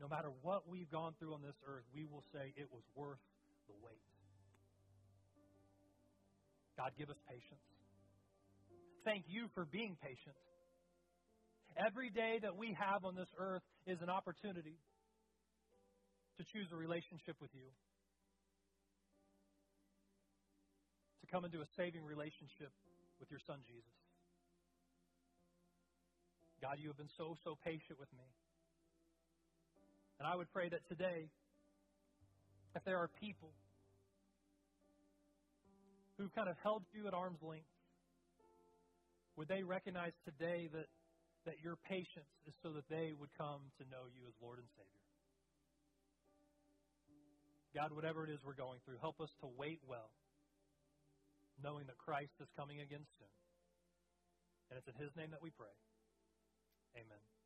no 0.00 0.08
matter 0.08 0.30
what 0.42 0.68
we've 0.68 0.90
gone 0.90 1.12
through 1.18 1.34
on 1.34 1.42
this 1.42 1.56
earth, 1.66 1.84
we 1.92 2.04
will 2.04 2.24
say 2.32 2.54
it 2.56 2.68
was 2.72 2.82
worth 2.94 3.20
the 3.66 3.74
wait. 3.84 4.09
God, 6.80 6.96
give 6.96 7.12
us 7.12 7.20
patience. 7.28 7.60
Thank 9.04 9.28
you 9.28 9.52
for 9.52 9.68
being 9.68 10.00
patient. 10.00 10.32
Every 11.76 12.08
day 12.08 12.40
that 12.40 12.56
we 12.56 12.72
have 12.72 13.04
on 13.04 13.12
this 13.12 13.28
earth 13.36 13.60
is 13.84 14.00
an 14.00 14.08
opportunity 14.08 14.80
to 16.40 16.42
choose 16.56 16.72
a 16.72 16.76
relationship 16.80 17.36
with 17.36 17.52
you, 17.52 17.68
to 21.20 21.26
come 21.28 21.44
into 21.44 21.60
a 21.60 21.68
saving 21.76 22.00
relationship 22.00 22.72
with 23.20 23.28
your 23.28 23.44
son, 23.44 23.60
Jesus. 23.68 23.92
God, 26.64 26.80
you 26.80 26.88
have 26.88 26.96
been 26.96 27.12
so, 27.20 27.36
so 27.44 27.60
patient 27.60 28.00
with 28.00 28.08
me. 28.16 28.24
And 30.16 30.24
I 30.24 30.32
would 30.32 30.48
pray 30.48 30.72
that 30.72 30.80
today, 30.88 31.28
if 32.72 32.80
there 32.88 32.96
are 32.96 33.12
people 33.20 33.52
who've 36.20 36.36
kind 36.36 36.52
of 36.52 36.56
held 36.60 36.84
you 36.92 37.08
at 37.08 37.16
arm's 37.16 37.40
length, 37.40 37.72
would 39.40 39.48
they 39.48 39.64
recognize 39.64 40.12
today 40.28 40.68
that, 40.68 40.84
that 41.48 41.56
your 41.64 41.80
patience 41.88 42.28
is 42.44 42.52
so 42.60 42.76
that 42.76 42.84
they 42.92 43.16
would 43.16 43.32
come 43.40 43.72
to 43.80 43.88
know 43.88 44.04
you 44.12 44.28
as 44.28 44.36
Lord 44.36 44.60
and 44.60 44.68
Savior? 44.76 45.00
God, 47.72 47.96
whatever 47.96 48.26
it 48.26 48.30
is 48.30 48.44
we're 48.44 48.58
going 48.58 48.84
through, 48.84 49.00
help 49.00 49.16
us 49.20 49.30
to 49.40 49.48
wait 49.56 49.80
well 49.88 50.12
knowing 51.62 51.86
that 51.86 51.96
Christ 51.96 52.32
is 52.40 52.48
coming 52.56 52.80
again 52.80 53.04
soon. 53.16 53.32
And 54.70 54.78
it's 54.78 54.88
in 54.88 54.96
His 54.96 55.12
name 55.16 55.30
that 55.30 55.42
we 55.42 55.50
pray. 55.50 55.72
Amen. 56.96 57.39